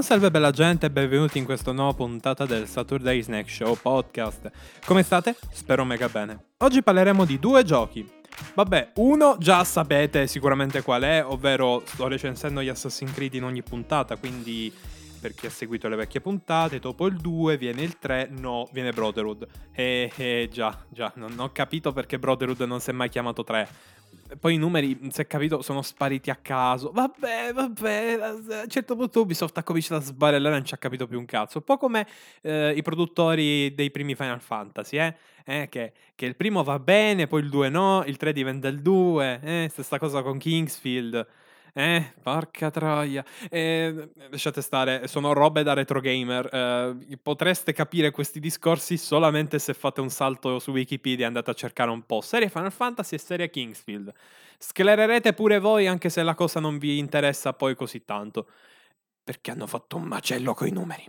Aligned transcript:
Buon 0.00 0.12
salve 0.12 0.30
bella 0.30 0.50
gente 0.50 0.86
e 0.86 0.90
benvenuti 0.90 1.36
in 1.36 1.44
questa 1.44 1.72
nuova 1.72 1.92
puntata 1.92 2.46
del 2.46 2.66
Saturday 2.66 3.20
Snack 3.20 3.50
Show 3.50 3.76
podcast. 3.76 4.50
Come 4.86 5.02
state? 5.02 5.36
Spero 5.52 5.84
mega 5.84 6.08
bene. 6.08 6.44
Oggi 6.56 6.82
parleremo 6.82 7.26
di 7.26 7.38
due 7.38 7.62
giochi. 7.64 8.10
Vabbè, 8.54 8.92
uno 8.94 9.36
già 9.38 9.62
sapete 9.62 10.26
sicuramente 10.26 10.80
qual 10.80 11.02
è, 11.02 11.22
ovvero 11.22 11.82
sto 11.84 12.08
recensendo 12.08 12.62
gli 12.62 12.70
Assassin's 12.70 13.12
Creed 13.12 13.34
in 13.34 13.44
ogni 13.44 13.62
puntata, 13.62 14.16
quindi 14.16 14.72
per 15.20 15.34
chi 15.34 15.44
ha 15.44 15.50
seguito 15.50 15.86
le 15.86 15.96
vecchie 15.96 16.22
puntate, 16.22 16.78
dopo 16.78 17.06
il 17.06 17.18
2 17.18 17.58
viene 17.58 17.82
il 17.82 17.98
3, 17.98 18.30
no, 18.30 18.70
viene 18.72 18.92
Brotherhood. 18.92 19.46
Eh, 19.70 20.10
eh 20.16 20.48
già, 20.50 20.82
già, 20.88 21.12
non 21.16 21.38
ho 21.38 21.52
capito 21.52 21.92
perché 21.92 22.18
Brotherhood 22.18 22.62
non 22.62 22.80
si 22.80 22.88
è 22.88 22.94
mai 22.94 23.10
chiamato 23.10 23.44
3 23.44 23.68
poi 24.38 24.54
i 24.54 24.56
numeri, 24.58 24.98
si 25.10 25.20
è 25.20 25.26
capito, 25.26 25.62
sono 25.62 25.82
spariti 25.82 26.30
a 26.30 26.36
caso. 26.36 26.90
Vabbè, 26.92 27.52
vabbè, 27.52 28.18
a 28.20 28.32
un 28.62 28.68
certo 28.68 28.96
punto 28.96 29.20
Ubisoft 29.20 29.56
ha 29.58 29.62
cominciato 29.62 30.00
a 30.00 30.04
sbarellare 30.04 30.54
e 30.54 30.58
non 30.58 30.66
ci 30.66 30.74
ha 30.74 30.78
capito 30.78 31.06
più 31.06 31.18
un 31.18 31.24
cazzo. 31.24 31.58
Un 31.58 31.64
po' 31.64 31.76
come 31.76 32.06
eh, 32.42 32.72
i 32.76 32.82
produttori 32.82 33.74
dei 33.74 33.90
primi 33.90 34.14
Final 34.14 34.40
Fantasy, 34.40 34.98
eh? 34.98 35.14
eh 35.44 35.68
che, 35.68 35.92
che, 36.14 36.26
il 36.26 36.36
primo 36.36 36.62
va 36.62 36.78
bene, 36.78 37.26
poi 37.26 37.42
il 37.42 37.48
2 37.48 37.68
no, 37.68 38.04
il 38.06 38.16
3 38.16 38.32
diventa 38.32 38.68
il 38.68 38.80
2, 38.80 39.40
eh? 39.42 39.68
Stessa 39.70 39.98
cosa 39.98 40.22
con 40.22 40.38
Kingsfield. 40.38 41.26
Eh, 41.72 42.14
porca 42.22 42.70
troia. 42.70 43.24
Eh, 43.48 44.10
lasciate 44.30 44.62
stare, 44.62 45.06
sono 45.08 45.32
robe 45.32 45.62
da 45.62 45.72
retro 45.72 46.00
gamer. 46.00 46.48
Eh, 46.52 47.18
potreste 47.22 47.72
capire 47.72 48.10
questi 48.10 48.40
discorsi 48.40 48.96
solamente 48.96 49.58
se 49.58 49.74
fate 49.74 50.00
un 50.00 50.10
salto 50.10 50.58
su 50.58 50.70
Wikipedia 50.72 51.24
e 51.24 51.28
andate 51.28 51.50
a 51.50 51.54
cercare 51.54 51.90
un 51.90 52.02
po' 52.02 52.20
serie 52.20 52.48
Final 52.48 52.72
Fantasy 52.72 53.14
e 53.14 53.18
serie 53.18 53.50
Kingsfield. 53.50 54.12
Sclererete 54.58 55.32
pure 55.32 55.58
voi 55.58 55.86
anche 55.86 56.10
se 56.10 56.22
la 56.22 56.34
cosa 56.34 56.60
non 56.60 56.78
vi 56.78 56.98
interessa 56.98 57.52
poi 57.52 57.74
così 57.74 58.04
tanto. 58.04 58.48
Perché 59.22 59.50
hanno 59.50 59.66
fatto 59.66 59.96
un 59.96 60.04
macello 60.04 60.54
coi 60.54 60.70
numeri. 60.70 61.04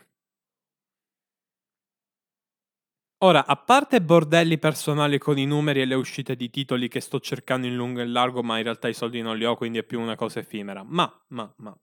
Ora, 3.24 3.46
a 3.46 3.56
parte 3.56 4.02
bordelli 4.02 4.58
personali 4.58 5.20
con 5.20 5.38
i 5.38 5.46
numeri 5.46 5.82
e 5.82 5.86
le 5.86 5.94
uscite 5.94 6.36
di 6.36 6.50
titoli 6.50 6.88
che 6.88 7.00
sto 7.02 7.20
cercando 7.20 7.68
in 7.68 7.76
lungo 7.76 8.00
e 8.00 8.04
in 8.06 8.12
largo, 8.12 8.42
ma 8.42 8.58
in 8.58 8.64
realtà 8.64 8.88
i 8.88 8.96
soldi 8.96 9.22
non 9.22 9.38
li 9.38 9.46
ho, 9.46 9.56
quindi 9.56 9.78
è 9.78 9.84
più 9.84 10.00
una 10.00 10.16
cosa 10.16 10.40
effimera. 10.40 10.84
Ma, 10.84 11.12
ma, 11.28 11.52
ma. 11.58 11.78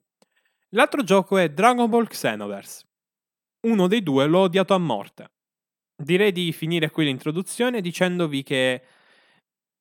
L'altro 0.70 1.05
gioco 1.05 1.39
è 1.39 1.48
Dragon 1.50 1.89
Ball 1.89 2.06
Xenoverse. 2.09 2.86
Uno 3.69 3.86
dei 3.86 4.03
due 4.03 4.27
l'ho 4.27 4.41
odiato 4.41 4.75
a 4.75 4.78
morte. 4.78 5.31
Direi 5.97 6.33
di 6.33 6.53
finire 6.53 6.91
qui 6.91 7.05
l'introduzione 7.05 7.81
dicendovi 7.81 8.42
che... 8.42 8.83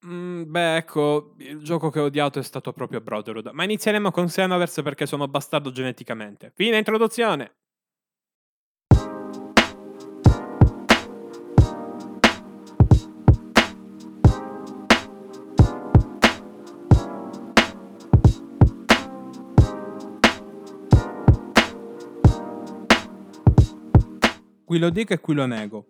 Mm, 0.06 0.44
beh, 0.52 0.78
ecco, 0.78 1.34
il 1.40 1.64
gioco 1.64 1.90
che 1.90 2.00
ho 2.00 2.06
odiato 2.06 2.40
è 2.40 2.44
stato 2.44 2.72
proprio 2.74 3.02
Brotherhood. 3.02 3.50
Ma 3.54 3.64
inizieremo 3.64 4.12
con 4.12 4.28
Xenoverse 4.28 4.84
perché 4.84 5.08
sono 5.08 5.28
bastardo 5.28 5.72
geneticamente. 5.72 6.52
Fine 6.56 6.78
introduzione! 6.78 7.57
Qui 24.78 24.86
lo 24.86 24.92
dico 24.92 25.12
e 25.12 25.20
qui 25.20 25.34
lo 25.34 25.48
nego. 25.48 25.86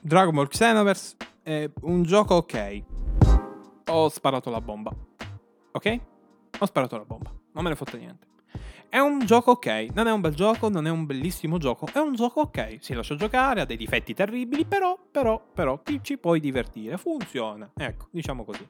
Dragon 0.00 0.32
Ball 0.32 0.46
Xenoverse 0.46 1.16
è 1.42 1.68
un 1.80 2.04
gioco 2.04 2.36
ok. 2.36 2.82
Ho 3.86 4.08
sparato 4.10 4.48
la 4.48 4.60
bomba. 4.60 4.94
Ok? 5.72 6.00
Ho 6.60 6.66
sparato 6.66 6.96
la 6.96 7.04
bomba. 7.04 7.32
Non 7.52 7.64
me 7.64 7.70
ne 7.70 7.74
fotte 7.74 7.98
niente. 7.98 8.26
È 8.88 9.00
un 9.00 9.26
gioco 9.26 9.50
ok, 9.50 9.88
non 9.92 10.06
è 10.06 10.12
un 10.12 10.20
bel 10.20 10.36
gioco, 10.36 10.68
non 10.68 10.86
è 10.86 10.90
un 10.90 11.04
bellissimo 11.04 11.58
gioco, 11.58 11.88
è 11.92 11.98
un 11.98 12.14
gioco 12.14 12.42
ok. 12.42 12.76
Si 12.78 12.94
lascia 12.94 13.16
giocare, 13.16 13.62
ha 13.62 13.64
dei 13.64 13.76
difetti 13.76 14.14
terribili, 14.14 14.64
però, 14.64 14.96
però, 15.10 15.44
però, 15.52 15.82
ti 15.82 15.98
ci 16.00 16.16
puoi 16.16 16.38
divertire. 16.38 16.96
Funziona. 16.96 17.68
Ecco, 17.76 18.06
diciamo 18.12 18.44
così. 18.44 18.64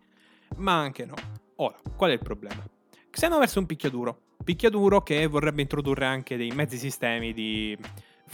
Ma 0.56 0.78
anche 0.78 1.04
no. 1.04 1.16
Ora, 1.56 1.76
qual 1.94 2.08
è 2.08 2.14
il 2.14 2.20
problema? 2.20 2.66
Xenoverse 3.10 3.56
è 3.56 3.58
un 3.58 3.66
picchiaduro. 3.66 4.18
Picchiaduro 4.42 5.02
che 5.02 5.26
vorrebbe 5.26 5.60
introdurre 5.60 6.06
anche 6.06 6.38
dei 6.38 6.52
mezzi 6.52 6.78
sistemi 6.78 7.34
di 7.34 7.76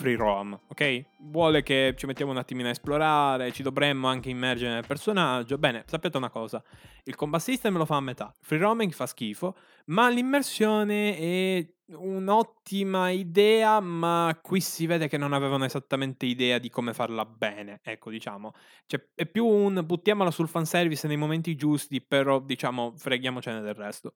free 0.00 0.16
roam, 0.16 0.58
ok? 0.68 1.04
Vuole 1.18 1.62
che 1.62 1.92
ci 1.94 2.06
mettiamo 2.06 2.30
un 2.30 2.38
attimino 2.38 2.68
a 2.68 2.70
esplorare, 2.70 3.52
ci 3.52 3.62
dovremmo 3.62 4.08
anche 4.08 4.30
immergere 4.30 4.72
nel 4.72 4.86
personaggio. 4.86 5.58
Bene, 5.58 5.84
sapete 5.86 6.16
una 6.16 6.30
cosa, 6.30 6.64
il 7.04 7.14
combat 7.14 7.42
system 7.42 7.76
lo 7.76 7.84
fa 7.84 7.96
a 7.96 8.00
metà, 8.00 8.34
free 8.40 8.58
roaming 8.58 8.92
fa 8.92 9.06
schifo, 9.06 9.54
ma 9.86 10.08
l'immersione 10.08 11.18
è 11.18 11.68
un'ottima 11.96 13.10
idea, 13.10 13.78
ma 13.80 14.38
qui 14.40 14.60
si 14.60 14.86
vede 14.86 15.06
che 15.06 15.18
non 15.18 15.34
avevano 15.34 15.66
esattamente 15.66 16.24
idea 16.24 16.58
di 16.58 16.70
come 16.70 16.94
farla 16.94 17.26
bene, 17.26 17.80
ecco, 17.82 18.08
diciamo. 18.08 18.54
Cioè, 18.86 19.08
è 19.14 19.26
più 19.26 19.44
un 19.44 19.82
buttiamola 19.84 20.30
sul 20.30 20.48
fanservice 20.48 21.08
nei 21.08 21.18
momenti 21.18 21.56
giusti, 21.56 22.00
però, 22.00 22.40
diciamo, 22.40 22.94
freghiamocene 22.96 23.60
del 23.60 23.74
resto. 23.74 24.14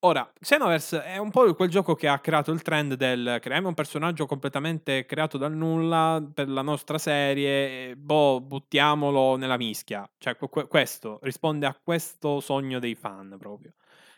Ora, 0.00 0.30
Xenoverse 0.38 1.02
è 1.02 1.16
un 1.16 1.30
po' 1.30 1.52
quel 1.54 1.68
gioco 1.70 1.94
che 1.94 2.06
ha 2.06 2.18
creato 2.20 2.52
il 2.52 2.62
trend 2.62 2.94
del 2.94 3.38
creiamo 3.40 3.68
un 3.68 3.74
personaggio 3.74 4.26
completamente 4.26 5.04
creato 5.06 5.36
dal 5.38 5.52
nulla 5.54 6.22
per 6.32 6.48
la 6.48 6.62
nostra 6.62 6.98
serie, 6.98 7.90
e, 7.90 7.96
boh, 7.96 8.40
buttiamolo 8.40 9.36
nella 9.36 9.56
mischia. 9.56 10.08
Cioè, 10.18 10.36
que- 10.36 10.68
questo 10.68 11.18
risponde 11.22 11.66
a 11.66 11.76
questo 11.82 12.40
sogno 12.40 12.78
dei 12.78 12.94
fan 12.94 13.36
proprio. 13.38 13.72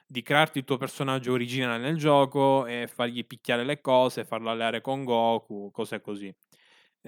Di 0.06 0.22
crearti 0.22 0.58
il 0.58 0.64
tuo 0.64 0.76
personaggio 0.78 1.32
originale 1.32 1.82
nel 1.82 1.96
gioco 1.96 2.66
e 2.66 2.88
fargli 2.92 3.24
picchiare 3.26 3.64
le 3.64 3.80
cose, 3.80 4.24
farlo 4.24 4.50
alleare 4.50 4.80
con 4.80 5.04
Goku, 5.04 5.70
cose 5.70 6.00
così. 6.00 6.34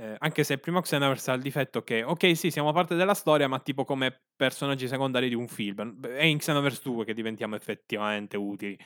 Eh, 0.01 0.17
anche 0.21 0.45
se 0.45 0.57
primo 0.57 0.81
Xenoverse 0.81 1.31
ha 1.31 1.35
il 1.35 1.43
difetto 1.43 1.83
che, 1.83 2.03
ok, 2.03 2.35
sì, 2.35 2.51
siamo 2.51 2.73
parte 2.73 2.95
della 2.95 3.13
storia, 3.13 3.49
ma 3.49 3.59
tipo 3.61 3.85
come 3.85 4.19
personaggi 4.35 4.89
secondari 4.89 5.29
di 5.29 5.35
un 5.35 5.47
film. 5.47 6.01
È 6.01 6.23
in 6.23 6.39
Xenoverse 6.39 6.81
2 6.85 7.05
che 7.05 7.13
diventiamo 7.13 7.55
effettivamente 7.55 8.39
utili. 8.39 8.79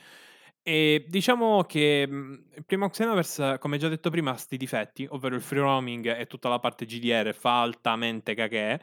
E 0.61 1.05
diciamo 1.07 1.63
che 1.63 2.05
il 2.09 2.65
primo 2.65 2.89
Xenoverse, 2.89 3.57
come 3.59 3.77
già 3.77 3.87
detto 3.87 4.09
prima, 4.09 4.31
ha 4.31 4.35
sti 4.35 4.57
difetti, 4.57 5.07
ovvero 5.09 5.35
il 5.35 5.41
free 5.41 5.61
roaming 5.61 6.17
e 6.19 6.25
tutta 6.27 6.49
la 6.49 6.59
parte 6.59 6.85
GDR 6.85 7.33
fa 7.33 7.61
altamente 7.61 8.33
cagè. 8.33 8.77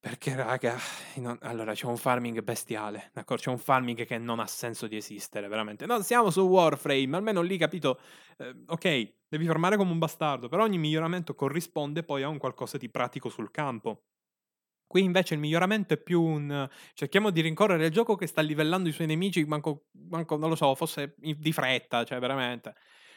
Perché, 0.00 0.36
raga, 0.36 0.76
non... 1.16 1.36
allora 1.42 1.74
c'è 1.74 1.86
un 1.86 1.96
farming 1.96 2.40
bestiale, 2.42 3.10
d'accordo? 3.12 3.42
C'è 3.42 3.50
un 3.50 3.58
farming 3.58 4.06
che 4.06 4.16
non 4.18 4.38
ha 4.38 4.46
senso 4.46 4.86
di 4.86 4.96
esistere, 4.96 5.48
veramente. 5.48 5.86
Non 5.86 6.04
siamo 6.04 6.30
su 6.30 6.42
Warframe, 6.42 7.16
almeno 7.16 7.42
lì, 7.42 7.58
capito? 7.58 7.98
Eh, 8.38 8.54
ok, 8.66 9.14
devi 9.28 9.46
farmare 9.46 9.76
come 9.76 9.90
un 9.90 9.98
bastardo, 9.98 10.48
però 10.48 10.62
ogni 10.62 10.78
miglioramento 10.78 11.34
corrisponde 11.34 12.04
poi 12.04 12.22
a 12.22 12.28
un 12.28 12.38
qualcosa 12.38 12.78
di 12.78 12.88
pratico 12.88 13.28
sul 13.28 13.50
campo. 13.50 14.04
Qui 14.86 15.02
invece 15.02 15.34
il 15.34 15.40
miglioramento 15.40 15.94
è 15.94 15.98
più 15.98 16.22
un 16.22 16.66
cerchiamo 16.94 17.30
di 17.30 17.42
rincorrere 17.42 17.86
il 17.86 17.92
gioco 17.92 18.14
che 18.16 18.26
sta 18.26 18.40
livellando 18.40 18.88
i 18.88 18.92
suoi 18.92 19.06
nemici, 19.06 19.44
manco, 19.44 19.88
manco 20.08 20.36
non 20.38 20.48
lo 20.48 20.54
so, 20.56 20.74
fosse 20.74 21.14
di 21.18 21.52
fretta, 21.52 22.04
cioè 22.04 22.18
veramente. 22.20 22.74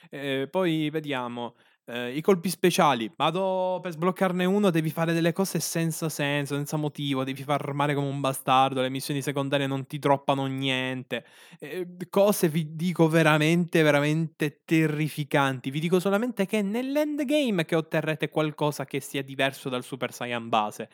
Eh, 0.10 0.48
poi 0.50 0.90
vediamo. 0.90 1.56
Eh, 1.88 2.16
I 2.16 2.22
colpi 2.22 2.50
speciali, 2.50 3.12
vado 3.18 3.80
per 3.82 3.92
sbloccarne 3.92 4.46
uno, 4.46 4.70
devi 4.70 4.92
fare 4.92 5.14
delle 5.14 5.34
cose 5.34 5.60
senza 5.60 6.10
senso, 6.10 6.56
senza 6.56 6.78
motivo, 6.78 7.24
devi 7.24 7.44
far 7.44 7.62
armare 7.62 7.96
come 7.96 8.08
un 8.08 8.22
bastardo, 8.22 8.82
le 8.82 8.90
missioni 8.90 9.22
secondarie 9.22 9.66
non 9.68 9.88
ti 9.88 9.98
droppano 9.98 10.46
niente. 10.46 11.26
Eh, 11.60 11.88
cose 12.10 12.50
vi 12.50 12.76
dico 12.76 13.08
veramente, 13.10 13.82
veramente 13.82 14.62
terrificanti. 14.64 15.72
Vi 15.72 15.80
dico 15.80 16.00
solamente 16.00 16.46
che 16.46 16.62
nell'endgame 16.62 17.66
che 17.66 17.76
otterrete 17.76 18.30
qualcosa 18.30 18.86
che 18.86 19.00
sia 19.00 19.24
diverso 19.24 19.68
dal 19.70 19.84
Super 19.84 20.14
Saiyan 20.14 20.50
base. 20.50 20.90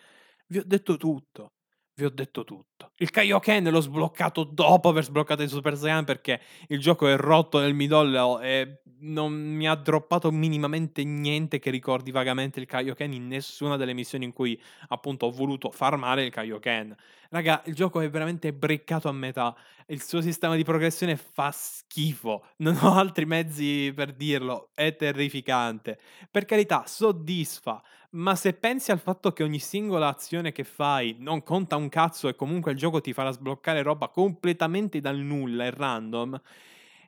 Vi 0.47 0.59
ho 0.59 0.63
detto 0.65 0.95
tutto. 0.97 1.51
Vi 1.99 2.05
ho 2.05 2.11
detto 2.11 2.43
tutto. 2.43 2.91
Il 2.97 3.09
Kaioken 3.09 3.63
l'ho 3.71 3.79
sbloccato 3.79 4.43
dopo 4.43 4.89
aver 4.89 5.03
sbloccato 5.03 5.41
il 5.41 5.49
Super 5.49 5.75
Saiyan 5.75 6.05
perché 6.05 6.39
il 6.67 6.79
gioco 6.79 7.07
è 7.07 7.15
rotto 7.15 7.59
nel 7.59 7.73
midollo 7.73 8.39
e 8.39 8.81
non 8.99 9.33
mi 9.33 9.67
ha 9.67 9.73
droppato 9.73 10.29
minimamente 10.29 11.03
niente 11.03 11.57
che 11.57 11.71
ricordi 11.71 12.11
vagamente 12.11 12.59
il 12.59 12.67
Kaioken 12.67 13.13
in 13.13 13.25
nessuna 13.25 13.77
delle 13.77 13.93
missioni 13.93 14.25
in 14.25 14.33
cui 14.33 14.61
appunto 14.89 15.25
ho 15.25 15.31
voluto 15.31 15.71
farmare 15.71 16.23
il 16.23 16.29
Kaioken. 16.29 16.95
Raga, 17.31 17.63
il 17.65 17.73
gioco 17.73 17.99
è 17.99 18.07
veramente 18.11 18.53
briccato 18.53 19.09
a 19.09 19.11
metà. 19.11 19.55
Il 19.87 20.03
suo 20.03 20.21
sistema 20.21 20.55
di 20.55 20.63
progressione 20.63 21.15
fa 21.17 21.49
schifo. 21.51 22.45
Non 22.57 22.77
ho 22.79 22.93
altri 22.93 23.25
mezzi 23.25 23.91
per 23.95 24.13
dirlo. 24.13 24.69
È 24.75 24.95
terrificante. 24.95 25.97
Per 26.29 26.45
carità, 26.45 26.83
soddisfa. 26.85 27.81
Ma 28.11 28.35
se 28.35 28.53
pensi 28.53 28.91
al 28.91 28.99
fatto 28.99 29.31
che 29.33 29.43
ogni 29.43 29.59
singola 29.59 30.07
azione 30.07 30.51
che 30.53 30.63
fai 30.63 31.15
non 31.19 31.43
conta 31.43 31.75
un 31.75 31.89
cazzo 31.89 32.27
e 32.29 32.35
comunque 32.35 32.71
il 32.71 32.77
gioco 32.77 33.01
ti 33.01 33.11
farà 33.13 33.31
sbloccare 33.31 33.81
roba 33.81 34.07
completamente 34.09 35.01
dal 35.01 35.17
nulla 35.17 35.65
e 35.65 35.71
random, 35.71 36.41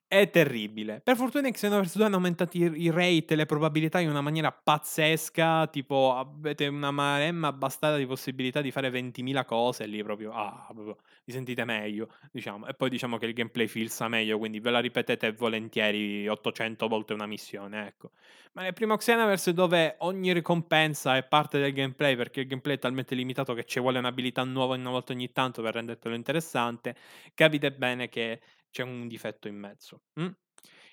è 0.09 0.27
terribile. 0.31 1.01
Per 1.03 1.15
fortuna 1.15 1.47
in 1.47 1.53
Xenoverse 1.53 1.95
2 1.95 2.07
hanno 2.07 2.15
aumentato 2.15 2.57
i, 2.57 2.89
rate 2.89 3.27
e 3.27 3.35
le 3.35 3.45
probabilità 3.45 3.99
in 3.99 4.09
una 4.09 4.21
maniera 4.21 4.51
pazzesca. 4.51 5.67
Tipo, 5.67 6.15
avete 6.15 6.65
una 6.65 6.89
maremma 6.89 7.53
bastata 7.53 7.95
di 7.95 8.07
possibilità 8.07 8.59
di 8.59 8.71
fare 8.71 8.89
20.000 8.89 9.45
cose. 9.45 9.85
Lì 9.85 10.01
proprio, 10.01 10.31
ah, 10.31 10.65
proprio, 10.73 10.97
vi 11.25 11.31
sentite 11.31 11.63
meglio. 11.63 12.09
Diciamo. 12.31 12.65
E 12.65 12.73
poi 12.73 12.89
diciamo 12.89 13.17
che 13.17 13.27
il 13.27 13.33
gameplay 13.33 13.67
filza 13.67 14.07
meglio. 14.07 14.39
Quindi 14.39 14.59
ve 14.59 14.71
la 14.71 14.79
ripetete 14.79 15.31
volentieri 15.31 16.27
800 16.27 16.87
volte 16.87 17.13
una 17.13 17.27
missione. 17.27 17.85
Ecco. 17.85 18.09
Ma 18.53 18.63
nel 18.63 18.73
primo 18.73 18.97
Xenoverse, 18.97 19.53
dove 19.53 19.95
ogni 19.99 20.33
ricompensa 20.33 21.17
è 21.17 21.23
parte 21.23 21.59
del 21.59 21.71
gameplay, 21.71 22.15
perché 22.15 22.39
il 22.39 22.47
gameplay 22.47 22.77
è 22.77 22.79
talmente 22.79 23.13
limitato 23.13 23.53
che 23.53 23.63
ci 23.63 23.79
vuole 23.79 23.99
un'abilità 23.99 24.43
nuova 24.43 24.73
una 24.73 24.89
volta 24.89 25.13
ogni 25.13 25.31
tanto 25.31 25.61
per 25.61 25.75
rendertelo 25.75 26.15
interessante, 26.15 26.95
capite 27.35 27.71
bene 27.71 28.09
che 28.09 28.39
c'è 28.71 28.83
un 28.83 29.07
difetto 29.07 29.47
in 29.47 29.55
mezzo. 29.55 30.03
Mm? 30.19 30.29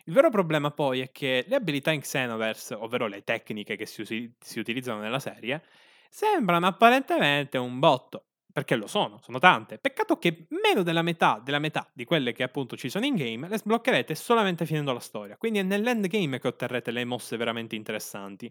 Il 0.05 0.12
vero 0.12 0.31
problema 0.31 0.70
poi 0.70 1.00
è 1.00 1.11
che 1.11 1.44
le 1.49 1.56
abilità 1.56 1.90
in 1.90 2.00
Xenoverse, 2.00 2.75
ovvero 2.75 3.08
le 3.08 3.23
tecniche 3.25 3.76
che 3.76 3.87
si, 3.87 4.02
usi- 4.02 4.32
si 4.38 4.61
utilizzano 4.61 5.00
nella 5.00 5.19
serie, 5.19 5.64
sembrano 6.08 6.67
apparentemente 6.67 7.58
un 7.58 7.81
botto, 7.81 8.26
perché 8.52 8.76
lo 8.76 8.87
sono, 8.87 9.19
sono 9.20 9.38
tante. 9.38 9.78
Peccato 9.78 10.17
che 10.17 10.46
meno 10.50 10.82
della 10.82 11.02
metà, 11.02 11.40
della 11.43 11.58
metà 11.58 11.90
di 11.93 12.05
quelle 12.05 12.32
che 12.32 12.44
appunto 12.44 12.76
ci 12.76 12.88
sono 12.88 13.05
in 13.05 13.17
game 13.17 13.49
le 13.49 13.58
sbloccherete 13.58 14.14
solamente 14.14 14.64
finendo 14.64 14.93
la 14.93 15.00
storia. 15.00 15.37
Quindi 15.37 15.58
è 15.58 15.62
nell'endgame 15.62 16.38
che 16.38 16.49
otterrete 16.49 16.93
le 16.93 17.05
mosse 17.05 17.37
veramente 17.37 17.75
interessanti. 17.75 18.50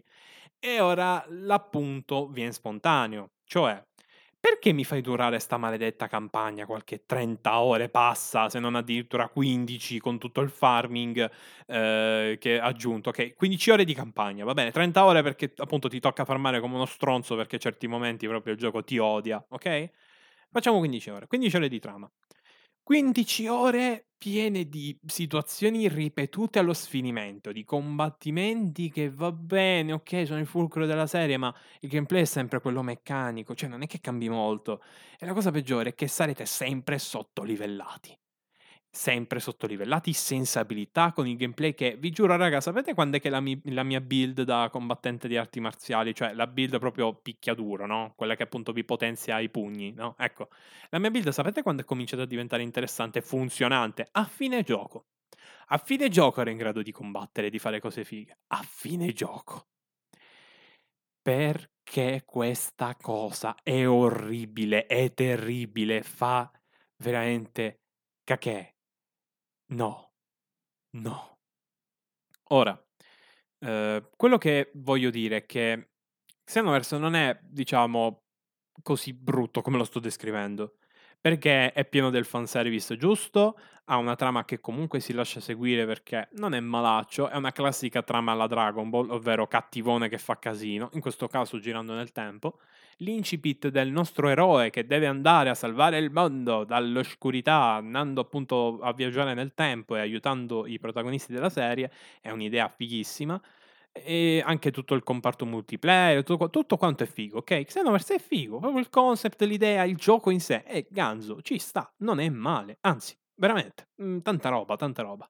E 0.58 0.80
ora 0.80 1.24
l'appunto 1.28 2.28
viene 2.28 2.52
spontaneo, 2.52 3.30
cioè 3.44 3.82
perché 4.48 4.70
mi 4.70 4.84
fai 4.84 5.00
durare 5.00 5.40
sta 5.40 5.56
maledetta 5.56 6.06
campagna 6.06 6.66
qualche 6.66 7.02
30 7.04 7.58
ore 7.58 7.88
passa, 7.88 8.48
se 8.48 8.60
non 8.60 8.76
addirittura 8.76 9.26
15 9.28 9.98
con 9.98 10.18
tutto 10.18 10.40
il 10.40 10.50
farming 10.50 11.28
eh, 11.66 12.36
che 12.38 12.60
ha 12.60 12.64
aggiunto? 12.64 13.08
Ok, 13.08 13.34
15 13.34 13.70
ore 13.72 13.84
di 13.84 13.92
campagna, 13.92 14.44
va 14.44 14.54
bene, 14.54 14.70
30 14.70 15.04
ore 15.04 15.22
perché 15.24 15.52
appunto 15.56 15.88
ti 15.88 15.98
tocca 15.98 16.24
farmare 16.24 16.60
come 16.60 16.76
uno 16.76 16.86
stronzo 16.86 17.34
perché 17.34 17.58
certi 17.58 17.88
momenti 17.88 18.28
proprio 18.28 18.52
il 18.52 18.58
gioco 18.60 18.84
ti 18.84 18.98
odia, 18.98 19.44
ok? 19.48 19.90
Facciamo 20.52 20.78
15 20.78 21.10
ore, 21.10 21.26
15 21.26 21.56
ore 21.56 21.68
di 21.68 21.80
trama. 21.80 22.08
15 22.86 23.48
ore 23.48 24.10
piene 24.16 24.68
di 24.68 24.96
situazioni 25.04 25.88
ripetute 25.88 26.60
allo 26.60 26.72
sfinimento, 26.72 27.50
di 27.50 27.64
combattimenti 27.64 28.92
che 28.92 29.10
va 29.10 29.32
bene, 29.32 29.90
ok, 29.92 30.24
sono 30.24 30.38
il 30.38 30.46
fulcro 30.46 30.86
della 30.86 31.08
serie, 31.08 31.36
ma 31.36 31.52
il 31.80 31.88
gameplay 31.88 32.22
è 32.22 32.24
sempre 32.24 32.60
quello 32.60 32.82
meccanico, 32.82 33.56
cioè 33.56 33.68
non 33.68 33.82
è 33.82 33.88
che 33.88 33.98
cambi 33.98 34.28
molto. 34.28 34.80
E 35.18 35.26
la 35.26 35.32
cosa 35.32 35.50
peggiore 35.50 35.90
è 35.90 35.94
che 35.96 36.06
sarete 36.06 36.46
sempre 36.46 37.00
sottolivellati 37.00 38.16
sempre 38.96 39.40
sottolivellati, 39.40 40.12
senza 40.14 40.60
abilità, 40.60 41.12
con 41.12 41.28
il 41.28 41.36
gameplay 41.36 41.74
che, 41.74 41.96
vi 41.98 42.10
giuro 42.10 42.34
raga, 42.34 42.60
sapete 42.62 42.94
quando 42.94 43.18
è 43.18 43.20
che 43.20 43.28
la, 43.28 43.40
mi- 43.40 43.60
la, 43.66 43.82
mia 43.82 44.00
build 44.00 44.42
da 44.42 44.68
combattente 44.72 45.28
di 45.28 45.36
arti 45.36 45.60
marziali, 45.60 46.14
cioè 46.14 46.32
la 46.32 46.46
build 46.46 46.78
proprio 46.78 47.14
picchiaduro, 47.14 47.86
no? 47.86 48.14
Quella 48.16 48.34
che 48.34 48.42
appunto 48.42 48.72
vi 48.72 48.84
potenzia 48.84 49.38
i 49.38 49.50
pugni, 49.50 49.92
no? 49.92 50.14
Ecco, 50.18 50.48
la 50.88 50.98
mia 50.98 51.10
build 51.10 51.28
sapete 51.28 51.62
quando 51.62 51.82
è 51.82 51.84
cominciata 51.84 52.22
a 52.22 52.26
diventare 52.26 52.62
interessante 52.62 53.20
funzionante? 53.20 54.08
A 54.12 54.24
fine 54.24 54.62
gioco. 54.62 55.08
A 55.68 55.78
fine 55.78 56.08
gioco 56.08 56.40
ero 56.40 56.50
in 56.50 56.56
grado 56.56 56.82
di 56.82 56.90
combattere, 56.90 57.50
di 57.50 57.58
fare 57.58 57.80
cose 57.80 58.02
fighe. 58.02 58.38
A 58.48 58.62
fine 58.66 59.12
gioco. 59.12 59.66
Perché 61.20 62.22
questa 62.24 62.96
cosa 62.96 63.56
è 63.62 63.86
orribile, 63.86 64.86
è 64.86 65.12
terribile, 65.12 66.02
fa 66.02 66.50
veramente 66.96 67.80
cacchè 68.24 68.75
No, 69.68 70.10
no. 70.94 71.38
Ora, 72.50 72.80
ehm, 73.60 74.08
quello 74.16 74.38
che 74.38 74.70
voglio 74.74 75.10
dire 75.10 75.38
è 75.38 75.46
che 75.46 75.90
Xenoverse 76.44 76.98
non 76.98 77.14
è, 77.14 77.38
diciamo, 77.42 78.22
così 78.82 79.12
brutto 79.14 79.62
come 79.62 79.78
lo 79.78 79.84
sto 79.84 80.00
descrivendo 80.00 80.76
perché 81.20 81.72
è 81.72 81.84
pieno 81.86 82.10
del 82.10 82.24
fanservice 82.24 82.96
giusto, 82.96 83.58
ha 83.86 83.96
una 83.96 84.14
trama 84.14 84.44
che 84.44 84.60
comunque 84.60 85.00
si 85.00 85.12
lascia 85.12 85.40
seguire 85.40 85.84
perché 85.86 86.28
non 86.34 86.54
è 86.54 86.60
malaccio, 86.60 87.28
è 87.28 87.36
una 87.36 87.50
classica 87.50 88.02
trama 88.02 88.30
alla 88.32 88.46
Dragon 88.46 88.88
Ball, 88.90 89.10
ovvero 89.10 89.48
cattivone 89.48 90.08
che 90.08 90.18
fa 90.18 90.38
casino, 90.38 90.88
in 90.92 91.00
questo 91.00 91.26
caso 91.26 91.58
girando 91.58 91.94
nel 91.94 92.12
tempo, 92.12 92.60
l'incipit 92.98 93.68
del 93.68 93.90
nostro 93.90 94.28
eroe 94.28 94.70
che 94.70 94.86
deve 94.86 95.06
andare 95.06 95.50
a 95.50 95.54
salvare 95.54 95.98
il 95.98 96.10
mondo 96.10 96.64
dall'oscurità, 96.64 97.74
andando 97.74 98.20
appunto 98.20 98.78
a 98.80 98.92
viaggiare 98.92 99.34
nel 99.34 99.52
tempo 99.54 99.96
e 99.96 100.00
aiutando 100.00 100.66
i 100.66 100.78
protagonisti 100.78 101.32
della 101.32 101.50
serie, 101.50 101.90
è 102.20 102.30
un'idea 102.30 102.68
fighissima, 102.68 103.40
e 103.92 104.42
anche 104.44 104.70
tutto 104.70 104.94
il 104.94 105.02
comparto 105.02 105.46
multiplayer, 105.46 106.22
tutto, 106.22 106.50
tutto 106.50 106.76
quanto 106.76 107.04
è 107.04 107.06
figo, 107.06 107.38
ok? 107.38 107.64
Xenoverse 107.64 108.16
è 108.16 108.18
figo, 108.18 108.58
proprio 108.58 108.80
il 108.80 108.90
concept, 108.90 109.42
l'idea, 109.42 109.84
il 109.84 109.96
gioco 109.96 110.30
in 110.30 110.40
sé 110.40 110.62
è 110.62 110.86
ganzo, 110.88 111.40
ci 111.42 111.58
sta, 111.58 111.92
non 111.98 112.20
è 112.20 112.28
male, 112.28 112.78
anzi, 112.82 113.16
veramente, 113.34 113.88
mh, 113.96 114.04
mm, 114.06 114.18
tanta 114.18 114.48
roba, 114.48 114.76
tanta 114.76 115.02
roba. 115.02 115.28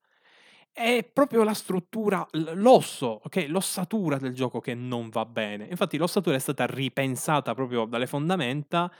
È 0.79 1.09
proprio 1.11 1.43
la 1.43 1.55
struttura, 1.55 2.27
l'osso, 2.33 3.23
ok? 3.25 3.47
L'ossatura 3.49 4.19
del 4.19 4.35
gioco 4.35 4.61
che 4.61 4.75
non 4.75 5.09
va 5.09 5.25
bene. 5.25 5.65
Infatti 5.71 5.97
l'ossatura 5.97 6.37
è 6.37 6.39
stata 6.39 6.67
ripensata 6.67 7.55
proprio 7.55 7.87
dalle 7.87 8.07
fondamenta 8.07 8.93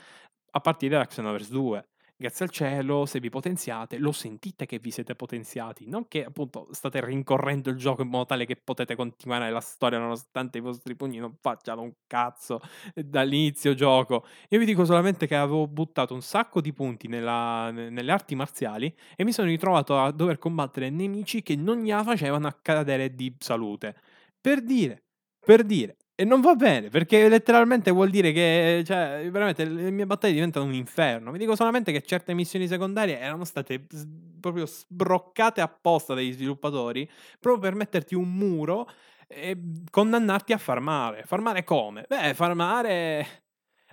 a 0.49 0.59
partire 0.59 0.97
da 0.97 1.05
Xenoverse 1.05 1.51
2 1.51 1.87
grazie 2.17 2.45
al 2.45 2.51
cielo, 2.51 3.05
se 3.05 3.19
vi 3.19 3.29
potenziate, 3.29 3.97
lo 3.97 4.11
sentite 4.11 4.65
che 4.65 4.79
vi 4.79 4.89
siete 4.89 5.15
potenziati, 5.15 5.87
non 5.87 6.07
che 6.07 6.25
appunto 6.25 6.67
state 6.71 7.03
rincorrendo 7.05 7.69
il 7.69 7.77
gioco 7.77 8.01
in 8.01 8.09
modo 8.09 8.25
tale 8.25 8.45
che 8.45 8.55
potete 8.55 8.95
continuare 8.95 9.51
la 9.51 9.61
storia 9.61 9.99
nonostante 9.99 10.57
i 10.57 10.61
vostri 10.61 10.95
pugni 10.95 11.19
non 11.19 11.35
facciano 11.39 11.83
un 11.83 11.93
cazzo 12.07 12.59
dall'inizio 12.95 13.75
gioco. 13.75 14.25
Io 14.49 14.59
vi 14.59 14.65
dico 14.65 14.83
solamente 14.83 15.27
che 15.27 15.35
avevo 15.35 15.67
buttato 15.67 16.13
un 16.15 16.21
sacco 16.21 16.59
di 16.59 16.73
punti 16.73 17.07
nella, 17.07 17.69
nelle 17.71 18.11
arti 18.11 18.35
marziali 18.35 18.93
e 19.15 19.23
mi 19.23 19.31
sono 19.31 19.47
ritrovato 19.47 19.99
a 19.99 20.11
dover 20.11 20.39
combattere 20.39 20.89
nemici 20.89 21.43
che 21.43 21.55
non 21.55 21.83
gliela 21.83 22.03
facevano 22.03 22.47
a 22.47 22.57
cadere 22.59 23.13
di 23.13 23.35
salute. 23.37 23.95
Per 24.41 24.63
dire, 24.63 25.03
per 25.39 25.63
dire, 25.63 25.97
e 26.19 26.23
non 26.25 26.41
va 26.41 26.55
bene, 26.55 26.89
perché 26.89 27.29
letteralmente 27.29 27.91
vuol 27.91 28.09
dire 28.09 28.31
che, 28.31 28.81
cioè, 28.83 29.27
veramente 29.29 29.65
le 29.65 29.91
mie 29.91 30.07
battaglie 30.07 30.33
diventano 30.33 30.65
un 30.65 30.73
inferno. 30.73 31.29
Vi 31.31 31.37
dico 31.37 31.55
solamente 31.55 31.91
che 31.91 32.01
certe 32.01 32.33
missioni 32.33 32.67
secondarie 32.67 33.19
erano 33.19 33.43
state 33.45 33.85
s- 33.87 34.07
proprio 34.39 34.65
sbroccate 34.65 35.61
apposta 35.61 36.15
dagli 36.15 36.31
sviluppatori, 36.33 37.07
proprio 37.39 37.61
per 37.61 37.75
metterti 37.75 38.15
un 38.15 38.33
muro 38.33 38.89
e 39.27 39.55
condannarti 39.91 40.53
a 40.53 40.57
farmare. 40.57 41.21
Farmare 41.23 41.63
come? 41.63 42.05
Beh, 42.07 42.33
farmare 42.33 43.43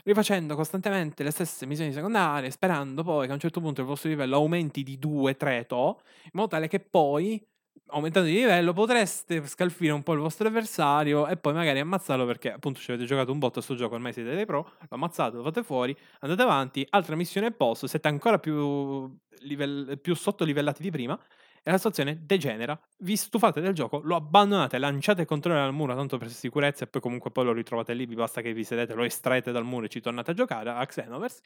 rifacendo 0.04 0.54
costantemente 0.54 1.22
le 1.22 1.30
stesse 1.30 1.66
missioni 1.66 1.92
secondarie, 1.92 2.50
sperando 2.50 3.02
poi 3.02 3.26
che 3.26 3.32
a 3.32 3.34
un 3.34 3.40
certo 3.40 3.60
punto 3.60 3.82
il 3.82 3.86
vostro 3.86 4.08
livello 4.08 4.36
aumenti 4.36 4.82
di 4.82 4.98
2-3 4.98 5.66
to, 5.66 6.00
in 6.24 6.30
modo 6.32 6.48
tale 6.48 6.68
che 6.68 6.80
poi 6.80 7.46
aumentando 7.88 8.28
di 8.28 8.34
livello 8.34 8.72
potreste 8.72 9.46
scalfire 9.46 9.92
un 9.92 10.02
po' 10.02 10.14
il 10.14 10.20
vostro 10.20 10.48
avversario 10.48 11.26
e 11.26 11.36
poi 11.36 11.52
magari 11.52 11.78
ammazzarlo 11.80 12.26
perché 12.26 12.52
appunto 12.52 12.80
ci 12.80 12.90
avete 12.90 13.06
giocato 13.06 13.30
un 13.32 13.38
botto 13.38 13.58
a 13.58 13.62
sto 13.62 13.74
gioco, 13.74 13.94
ormai 13.94 14.12
siete 14.12 14.34
dei 14.34 14.46
pro, 14.46 14.58
lo 14.80 14.86
ammazzate, 14.88 15.36
lo 15.36 15.42
fate 15.42 15.62
fuori, 15.62 15.96
andate 16.20 16.42
avanti, 16.42 16.86
altra 16.90 17.16
missione 17.16 17.52
post, 17.52 17.86
siete 17.86 18.08
ancora 18.08 18.38
più, 18.38 19.14
live- 19.40 19.96
più 19.98 20.14
sotto-livellati 20.14 20.82
di 20.82 20.90
prima 20.90 21.18
e 21.66 21.70
la 21.70 21.78
situazione 21.78 22.20
degenera, 22.26 22.78
vi 22.98 23.16
stufate 23.16 23.62
del 23.62 23.72
gioco, 23.72 24.00
lo 24.04 24.16
abbandonate, 24.16 24.76
lanciate 24.76 25.22
il 25.22 25.26
controller 25.26 25.62
al 25.62 25.72
muro 25.72 25.94
tanto 25.94 26.18
per 26.18 26.28
sicurezza 26.30 26.84
e 26.84 26.88
poi 26.88 27.00
comunque 27.00 27.30
poi 27.30 27.46
lo 27.46 27.52
ritrovate 27.52 27.94
lì, 27.94 28.04
vi 28.04 28.14
basta 28.14 28.42
che 28.42 28.52
vi 28.52 28.64
sedete, 28.64 28.92
lo 28.92 29.02
estraete 29.02 29.50
dal 29.50 29.64
muro 29.64 29.86
e 29.86 29.88
ci 29.88 30.00
tornate 30.02 30.32
a 30.32 30.34
giocare 30.34 30.68
a 30.70 30.84
Xenoverse 30.84 31.40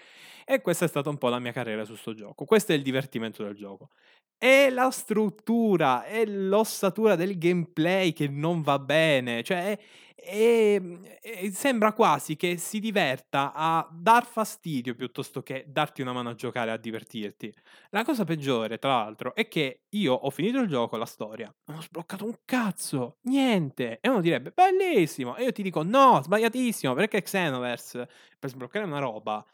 e 0.44 0.60
questa 0.60 0.86
è 0.86 0.88
stata 0.88 1.08
un 1.08 1.18
po' 1.18 1.28
la 1.28 1.38
mia 1.38 1.52
carriera 1.52 1.84
su 1.84 1.94
sto 1.94 2.14
gioco, 2.14 2.44
questo 2.44 2.72
è 2.72 2.74
il 2.74 2.82
divertimento 2.82 3.44
del 3.44 3.54
gioco. 3.54 3.90
È 4.36 4.70
la 4.70 4.90
struttura, 4.90 6.04
è 6.04 6.24
l'ossatura 6.24 7.16
del 7.16 7.38
gameplay 7.38 8.12
che 8.12 8.28
non 8.28 8.62
va 8.62 8.78
bene, 8.78 9.42
cioè 9.42 9.76
e, 10.20 10.78
mhmm, 10.80 11.04
e 11.22 11.50
sembra 11.52 11.92
quasi 11.92 12.36
che 12.36 12.56
si 12.56 12.80
diverta 12.80 13.52
a 13.54 13.88
dar 13.92 14.26
fastidio 14.26 14.94
piuttosto 14.94 15.42
che 15.42 15.64
darti 15.68 16.02
una 16.02 16.12
mano 16.12 16.30
a 16.30 16.34
giocare, 16.34 16.70
a 16.72 16.76
divertirti. 16.76 17.52
La 17.90 18.04
cosa 18.04 18.24
peggiore, 18.24 18.78
tra 18.78 18.90
l'altro, 18.96 19.34
è 19.34 19.46
che 19.48 19.84
io 19.90 20.12
ho 20.14 20.30
finito 20.30 20.58
il 20.58 20.68
gioco, 20.68 20.96
la 20.96 21.06
storia, 21.06 21.54
non 21.66 21.78
ho 21.78 21.82
sbloccato 21.82 22.24
un 22.24 22.36
cazzo, 22.44 23.18
niente. 23.22 23.98
E 24.00 24.08
uno 24.08 24.20
direbbe, 24.20 24.50
bellissimo. 24.50 25.36
E 25.36 25.44
io 25.44 25.52
ti 25.52 25.62
dico, 25.62 25.82
no, 25.82 26.20
sbagliatissimo, 26.22 26.94
perché 26.94 27.22
Xenoverse, 27.22 28.08
per 28.38 28.50
sbloccare 28.50 28.84
una 28.84 28.98
roba, 28.98 29.44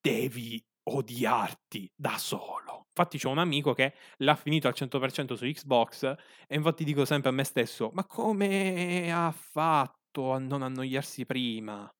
devi 0.00 0.62
odiarti 0.84 1.90
da 1.94 2.16
solo. 2.18 2.86
Infatti 2.88 3.18
c'ho 3.18 3.30
un 3.30 3.38
amico 3.38 3.72
che 3.72 3.94
l'ha 4.18 4.34
finito 4.34 4.68
al 4.68 4.74
100% 4.74 5.34
su 5.34 5.46
Xbox 5.46 6.02
e 6.46 6.54
infatti 6.56 6.84
dico 6.84 7.04
sempre 7.04 7.30
a 7.30 7.32
me 7.32 7.44
stesso, 7.44 7.90
ma 7.94 8.04
come 8.04 9.10
ha 9.12 9.30
fatto 9.32 10.32
a 10.32 10.38
non 10.38 10.62
annoiarsi 10.62 11.24
prima? 11.26 11.90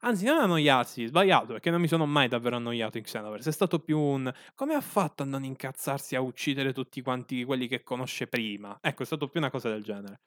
Anzi, 0.00 0.24
non 0.24 0.38
annoiarsi, 0.38 1.06
sbagliato, 1.06 1.46
perché 1.54 1.70
non 1.70 1.80
mi 1.80 1.88
sono 1.88 2.06
mai 2.06 2.28
davvero 2.28 2.56
annoiato 2.56 2.98
in 2.98 3.04
Xenoverse. 3.04 3.48
È 3.50 3.52
stato 3.52 3.78
più 3.80 3.98
un 3.98 4.32
come 4.54 4.74
ha 4.74 4.80
fatto 4.80 5.22
a 5.22 5.26
non 5.26 5.44
incazzarsi 5.44 6.14
a 6.16 6.20
uccidere 6.20 6.72
tutti 6.72 7.00
quanti 7.02 7.44
quelli 7.44 7.68
che 7.68 7.82
conosce 7.82 8.26
prima? 8.26 8.76
Ecco, 8.80 9.02
è 9.02 9.06
stato 9.06 9.28
più 9.28 9.40
una 9.40 9.50
cosa 9.50 9.68
del 9.70 9.82
genere. 9.82 10.20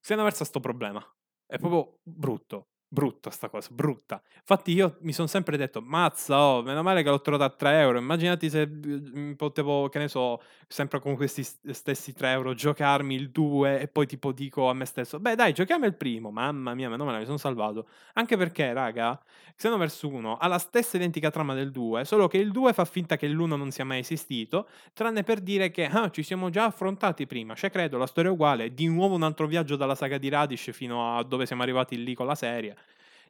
Xenoverse 0.00 0.42
ha 0.44 0.46
sto 0.46 0.60
problema. 0.60 1.04
È 1.46 1.58
proprio 1.58 1.98
brutto. 2.02 2.69
Brutta 2.92 3.30
sta 3.30 3.48
cosa, 3.48 3.68
brutta. 3.70 4.20
Infatti 4.38 4.72
io 4.72 4.96
mi 5.02 5.12
sono 5.12 5.28
sempre 5.28 5.56
detto, 5.56 5.80
mazza, 5.80 6.36
oh, 6.40 6.60
meno 6.62 6.82
male 6.82 7.04
che 7.04 7.08
l'ho 7.08 7.20
trovato 7.20 7.44
a 7.44 7.56
3 7.56 7.78
euro. 7.82 7.98
Immaginati 7.98 8.50
se 8.50 8.66
mm, 8.66 9.34
potevo, 9.34 9.88
che 9.88 10.00
ne 10.00 10.08
so, 10.08 10.42
sempre 10.66 10.98
con 10.98 11.14
questi 11.14 11.44
stessi 11.44 12.12
3 12.12 12.32
euro, 12.32 12.52
giocarmi 12.52 13.14
il 13.14 13.30
2 13.30 13.78
e 13.78 13.86
poi 13.86 14.06
tipo 14.06 14.32
dico 14.32 14.68
a 14.68 14.74
me 14.74 14.86
stesso, 14.86 15.20
beh 15.20 15.36
dai, 15.36 15.52
giochiamo 15.52 15.86
il 15.86 15.94
primo. 15.94 16.32
Mamma 16.32 16.74
mia, 16.74 16.88
meno 16.88 17.04
male, 17.04 17.18
mi 17.20 17.26
sono 17.26 17.36
salvato. 17.36 17.86
Anche 18.14 18.36
perché, 18.36 18.72
raga, 18.72 19.20
Xenoverse 19.56 20.06
1 20.06 20.36
ha 20.38 20.46
la 20.48 20.58
stessa 20.58 20.96
identica 20.96 21.30
trama 21.30 21.54
del 21.54 21.70
2, 21.70 22.04
solo 22.04 22.26
che 22.26 22.38
il 22.38 22.50
2 22.50 22.72
fa 22.72 22.84
finta 22.84 23.16
che 23.16 23.28
l'1 23.28 23.56
non 23.56 23.70
sia 23.70 23.84
mai 23.84 24.00
esistito, 24.00 24.66
tranne 24.94 25.22
per 25.22 25.40
dire 25.40 25.70
che 25.70 25.84
ah, 25.84 26.10
ci 26.10 26.24
siamo 26.24 26.50
già 26.50 26.64
affrontati 26.64 27.26
prima. 27.26 27.54
Cioè, 27.54 27.70
credo, 27.70 27.98
la 27.98 28.06
storia 28.06 28.30
è 28.30 28.32
uguale. 28.32 28.74
Di 28.74 28.88
nuovo 28.88 29.14
un 29.14 29.22
altro 29.22 29.46
viaggio 29.46 29.76
dalla 29.76 29.94
saga 29.94 30.18
di 30.18 30.28
Radish 30.28 30.72
fino 30.72 31.16
a 31.16 31.22
dove 31.22 31.46
siamo 31.46 31.62
arrivati 31.62 32.02
lì 32.02 32.14
con 32.14 32.26
la 32.26 32.34
serie. 32.34 32.76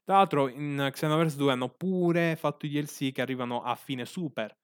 Tra 0.05 0.17
l'altro 0.17 0.49
in 0.49 0.89
Xenoverse 0.93 1.37
2 1.37 1.53
hanno 1.53 1.69
pure 1.69 2.35
fatto 2.37 2.67
i 2.67 2.69
DLC 2.69 3.13
che 3.13 3.21
arrivano 3.23 3.63
a 3.63 3.75
fine 3.77 4.05
super. 4.05 4.57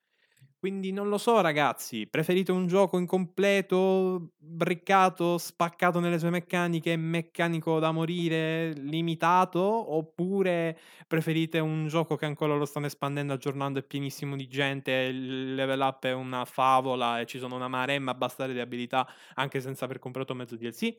Quindi 0.59 0.91
non 0.91 1.09
lo 1.09 1.19
so 1.19 1.41
ragazzi, 1.41 2.09
preferite 2.09 2.51
un 2.51 2.67
gioco 2.67 2.99
incompleto, 2.99 4.33
briccato, 4.37 5.39
spaccato 5.39 6.01
nelle 6.01 6.19
sue 6.19 6.31
meccaniche, 6.31 6.97
meccanico 6.97 7.79
da 7.79 7.93
morire, 7.93 8.73
limitato? 8.73 9.61
Oppure 9.61 10.77
preferite 11.07 11.61
un 11.61 11.87
gioco 11.87 12.17
che 12.17 12.25
ancora 12.27 12.57
lo 12.57 12.65
stanno 12.65 12.87
espandendo, 12.87 13.35
aggiornando, 13.35 13.79
è 13.79 13.85
pienissimo 13.85 14.35
di 14.35 14.49
gente, 14.49 14.91
il 14.93 15.55
level 15.55 15.81
up 15.81 16.05
è 16.07 16.13
una 16.13 16.45
favola 16.45 17.21
e 17.21 17.27
ci 17.27 17.39
sono 17.39 17.55
una 17.55 17.69
maremma 17.69 18.15
bastare 18.15 18.53
di 18.53 18.61
abilità 18.61 19.07
anche 19.35 19.61
senza 19.61 19.85
aver 19.85 19.99
comprato 20.01 20.35
mezzo 20.35 20.57
DLC? 20.57 20.97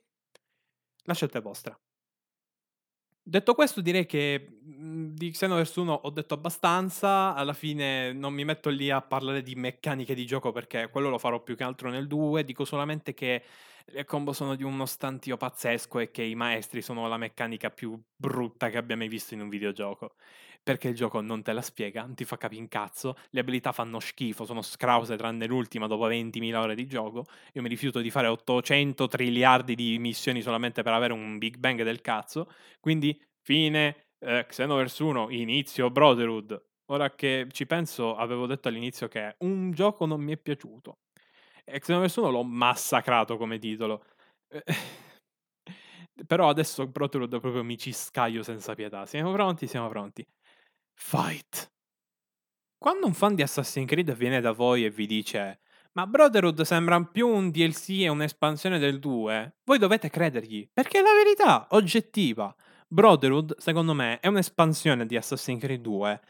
La 1.06 1.15
scelta 1.15 1.39
è 1.39 1.41
vostra. 1.41 1.75
Detto 3.29 3.55
questo, 3.55 3.81
direi 3.81 4.05
che 4.05 4.48
mhmm, 4.63 5.13
di 5.13 5.31
Xenoverse 5.31 5.81
1 5.81 5.91
ho 5.91 6.10
detto 6.12 6.34
abbastanza. 6.34 7.34
Alla 7.36 7.51
fine 7.51 8.13
non 8.13 8.34
mi 8.34 8.46
metto 8.46 8.69
lì 8.69 8.89
a 8.89 9.01
parlare 9.01 9.41
di 9.43 9.53
meccaniche 9.55 10.15
di 10.15 10.25
gioco 10.25 10.53
perché 10.53 10.88
quello 10.89 11.10
lo 11.10 11.17
farò 11.17 11.41
più 11.43 11.57
che 11.57 11.63
altro 11.65 11.89
nel 11.89 12.07
2. 12.07 12.46
Dico 12.46 12.63
solamente 12.63 13.13
che 13.13 13.43
le 13.91 14.06
combo 14.06 14.34
sono 14.34 14.56
di 14.56 14.63
uno 14.63 14.86
stantio 14.86 15.38
pazzesco 15.38 16.00
e 16.00 16.12
che 16.12 16.24
i 16.24 16.36
maestri 16.36 16.82
sono 16.82 17.08
la 17.08 17.17
meccanica 17.17 17.70
più 17.70 18.00
brutta 18.15 18.70
che 18.70 18.77
abbia 18.77 18.98
mai 18.98 19.08
visto 19.08 19.34
in 19.34 19.41
un 19.41 19.50
videogioco. 19.50 20.15
Perché 20.62 20.89
il 20.89 20.96
gioco 20.96 21.22
non 21.22 21.44
te 21.44 21.53
la 21.53 21.62
spiega, 21.62 22.01
non 22.01 22.13
ti 22.13 22.25
fa 22.25 22.38
capire 22.38 22.60
un 22.62 22.67
cazzo, 22.67 23.15
le 23.29 23.39
abilità 23.39 23.72
fanno 23.72 24.01
schifo, 24.01 24.44
sono 24.44 24.62
scrause 24.62 25.15
tranne 25.15 25.46
l'ultima 25.48 25.88
dopo 25.88 26.08
20.000 26.10 26.60
ore 26.60 26.75
di 26.75 26.86
gioco. 26.88 27.25
Io 27.53 27.62
mi 27.62 27.70
rifiuto 27.70 28.01
di 28.01 28.10
fare 28.10 28.27
800 28.27 29.08
triliardi 29.08 29.75
di 29.75 29.98
missioni 29.98 30.41
solamente 30.41 30.84
per 30.84 30.91
avere 30.91 31.13
un 31.13 31.38
Big 31.38 31.56
Bang 31.58 31.82
del 31.84 32.01
cazzo. 32.01 32.51
Quindi, 32.82 33.17
fine 33.41 34.08
eh, 34.20 34.46
Xenoverse 34.46 35.03
1, 35.03 35.29
inizio 35.29 35.89
Brotherhood. 35.89 36.62
Ora 36.88 37.12
che 37.15 37.48
ci 37.51 37.65
penso, 37.65 38.15
avevo 38.15 38.46
detto 38.46 38.67
all'inizio 38.67 39.08
che 39.08 39.36
un 39.39 39.72
gioco 39.72 40.06
non 40.06 40.20
mi 40.22 40.34
è 40.34 40.38
piaciuto. 40.38 40.98
E 41.70 41.80
Xenoverse 41.80 42.20
1 42.20 42.30
l'ho 42.30 42.44
massacrato 42.44 43.38
come 43.38 43.60
titolo. 43.60 44.06
Eh, 44.48 44.64
però 46.26 46.50
adesso 46.50 46.88
Brotherhood 46.88 47.40
proprio 47.40 47.64
mi 47.64 47.78
ci 47.78 47.92
scaglio 47.92 48.42
senza 48.42 48.74
pietà. 48.74 49.06
Siamo 49.06 49.32
pronti? 49.34 49.68
Siamo 49.68 49.90
pronti. 49.90 50.26
Fight. 50.94 51.72
Quando 52.78 53.08
un 53.08 53.14
fan 53.14 53.36
di 53.36 53.42
Assassin's 53.42 53.88
Creed 53.88 54.14
viene 54.16 54.40
da 54.40 54.52
voi 54.52 54.86
e 54.86 54.90
vi 54.90 55.08
dice 55.08 55.60
ma 55.98 56.06
Brotherhood 56.06 56.62
sembra 56.62 57.04
più 57.04 57.28
un 57.28 57.50
DLC 57.50 58.02
e 58.02 58.08
un'espansione 58.08 58.78
del 58.78 59.00
2, 59.00 59.56
voi 59.64 59.80
dovete 59.80 60.12
credergli, 60.12 60.70
perché 60.72 61.00
è 61.00 61.02
la 61.02 61.12
verità 61.12 61.66
oggettiva. 61.72 62.56
Brotherhood, 62.88 63.58
secondo 63.58 63.96
me, 63.96 64.20
è 64.20 64.28
un'espansione 64.28 65.08
di 65.08 65.18
Assassin's 65.18 65.60
Creed 65.60 65.82
2 65.82 66.22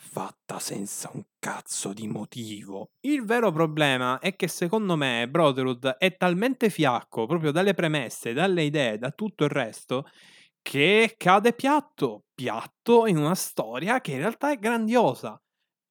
fatta 0.00 0.58
senza 0.60 1.10
un 1.12 1.22
cazzo 1.38 1.92
di 1.92 2.06
motivo. 2.06 2.92
Il 3.00 3.24
vero 3.24 3.50
problema 3.52 4.18
è 4.20 4.36
che 4.36 4.48
secondo 4.48 4.96
me 4.96 5.28
Brotherhood 5.28 5.96
è 5.98 6.16
talmente 6.16 6.70
fiacco 6.70 7.26
proprio 7.26 7.50
dalle 7.50 7.74
premesse, 7.74 8.32
dalle 8.32 8.62
idee, 8.62 8.98
da 8.98 9.10
tutto 9.10 9.44
il 9.44 9.50
resto, 9.50 10.06
che 10.62 11.14
cade 11.16 11.52
piatto, 11.54 12.26
piatto 12.34 13.06
in 13.06 13.16
una 13.18 13.34
storia 13.34 14.00
che 14.00 14.12
in 14.12 14.18
realtà 14.18 14.50
è 14.52 14.58
grandiosa. 14.58 15.40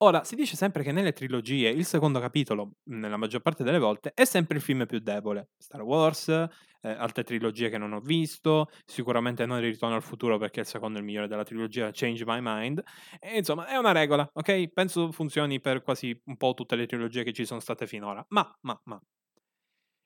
Ora, 0.01 0.23
si 0.23 0.35
dice 0.35 0.55
sempre 0.55 0.83
che 0.83 0.91
nelle 0.91 1.11
trilogie 1.11 1.69
il 1.69 1.83
secondo 1.83 2.19
capitolo, 2.19 2.73
nella 2.89 3.17
maggior 3.17 3.41
parte 3.41 3.63
delle 3.63 3.79
volte, 3.79 4.11
è 4.13 4.25
sempre 4.25 4.57
il 4.57 4.61
film 4.61 4.85
più 4.85 4.99
debole. 4.99 5.49
Star 5.57 5.81
Wars, 5.81 6.27
eh, 6.29 6.47
altre 6.81 7.23
trilogie 7.23 7.69
che 7.69 7.79
non 7.79 7.93
ho 7.93 7.99
visto, 7.99 8.67
sicuramente 8.85 9.47
non 9.47 9.59
Ritorno 9.59 9.95
al 9.95 10.03
futuro 10.03 10.37
perché 10.37 10.59
il 10.59 10.67
secondo 10.67 10.97
è 10.97 11.01
il 11.01 11.05
migliore 11.07 11.27
della 11.27 11.43
trilogia, 11.43 11.89
Change 11.91 12.25
My 12.25 12.37
Mind. 12.43 12.83
E, 13.19 13.37
insomma, 13.37 13.65
è 13.65 13.75
una 13.75 13.91
regola, 13.91 14.29
ok? 14.31 14.67
Penso 14.71 15.11
funzioni 15.11 15.59
per 15.59 15.81
quasi 15.81 16.15
un 16.25 16.37
po' 16.37 16.53
tutte 16.53 16.75
le 16.75 16.85
trilogie 16.85 17.23
che 17.23 17.33
ci 17.33 17.43
sono 17.45 17.59
state 17.59 17.87
finora. 17.87 18.23
Ma, 18.29 18.55
ma, 18.61 18.79
ma. 18.83 19.01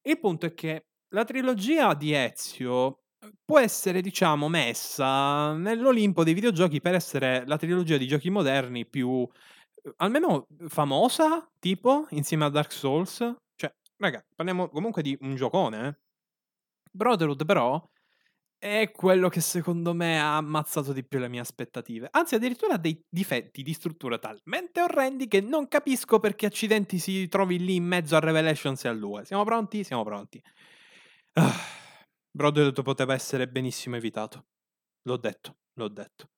Il 0.04 0.20
punto 0.20 0.46
è 0.46 0.54
che 0.54 0.86
la 1.10 1.24
trilogia 1.24 1.94
di 1.94 2.14
Ezio 2.14 3.04
può 3.46 3.60
essere, 3.60 4.02
diciamo, 4.02 4.48
messa 4.50 5.54
nell'Olimpo 5.54 6.24
dei 6.24 6.34
videogiochi 6.34 6.82
per 6.82 6.96
essere 6.96 7.44
la 7.46 7.58
trilogia 7.58 7.98
di 7.98 8.08
giochi 8.08 8.30
moderni 8.32 8.88
più 8.88 9.28
almeno 9.98 10.48
famosa, 10.68 11.48
tipo, 11.60 12.08
insieme 12.12 12.46
a 12.46 12.50
Dark 12.50 12.72
Souls. 12.72 13.18
Cioè, 13.56 13.74
raga, 13.98 14.24
parliamo 14.36 14.70
comunque 14.70 15.02
di 15.02 15.18
un 15.22 15.36
giocone, 15.36 15.88
eh. 15.88 16.00
Brotherhood 16.92 17.46
però 17.46 17.82
è 18.58 18.92
quello 18.92 19.28
che 19.30 19.42
secondo 19.42 19.94
me 19.94 20.20
ha 20.20 20.38
ammazzato 20.38 20.94
di 20.94 21.04
più 21.04 21.18
le 21.18 21.30
mie 21.30 21.40
aspettative. 21.40 22.10
Anzi, 22.12 22.36
addirittura 22.36 22.76
ha 22.76 22.78
dei 22.78 23.04
difetti 23.10 23.64
di 23.64 23.74
struttura 23.74 24.20
talmente 24.20 24.82
orrendi 24.82 25.28
che 25.28 25.42
non 25.42 25.68
capisco 25.68 26.20
perché 26.20 26.46
accidenti 26.46 27.00
si 27.00 27.28
trovi 27.28 27.58
lì 27.58 27.76
in 27.76 27.86
mezzo 27.86 28.16
a 28.16 28.20
Revelations 28.20 28.84
e 28.86 28.88
al 28.90 29.00
2. 29.00 29.26
Siamo 29.26 29.44
pronti? 29.46 29.84
Siamo 29.84 30.04
pronti. 30.04 30.40
Ah. 31.34 31.80
Brotherhood 32.32 32.82
poteva 32.84 33.14
essere 33.14 33.48
benissimo 33.48 33.96
evitato. 33.96 34.46
L'ho 35.04 35.18
detto, 35.18 35.58
l'ho 35.74 35.90
detto. 35.90 36.30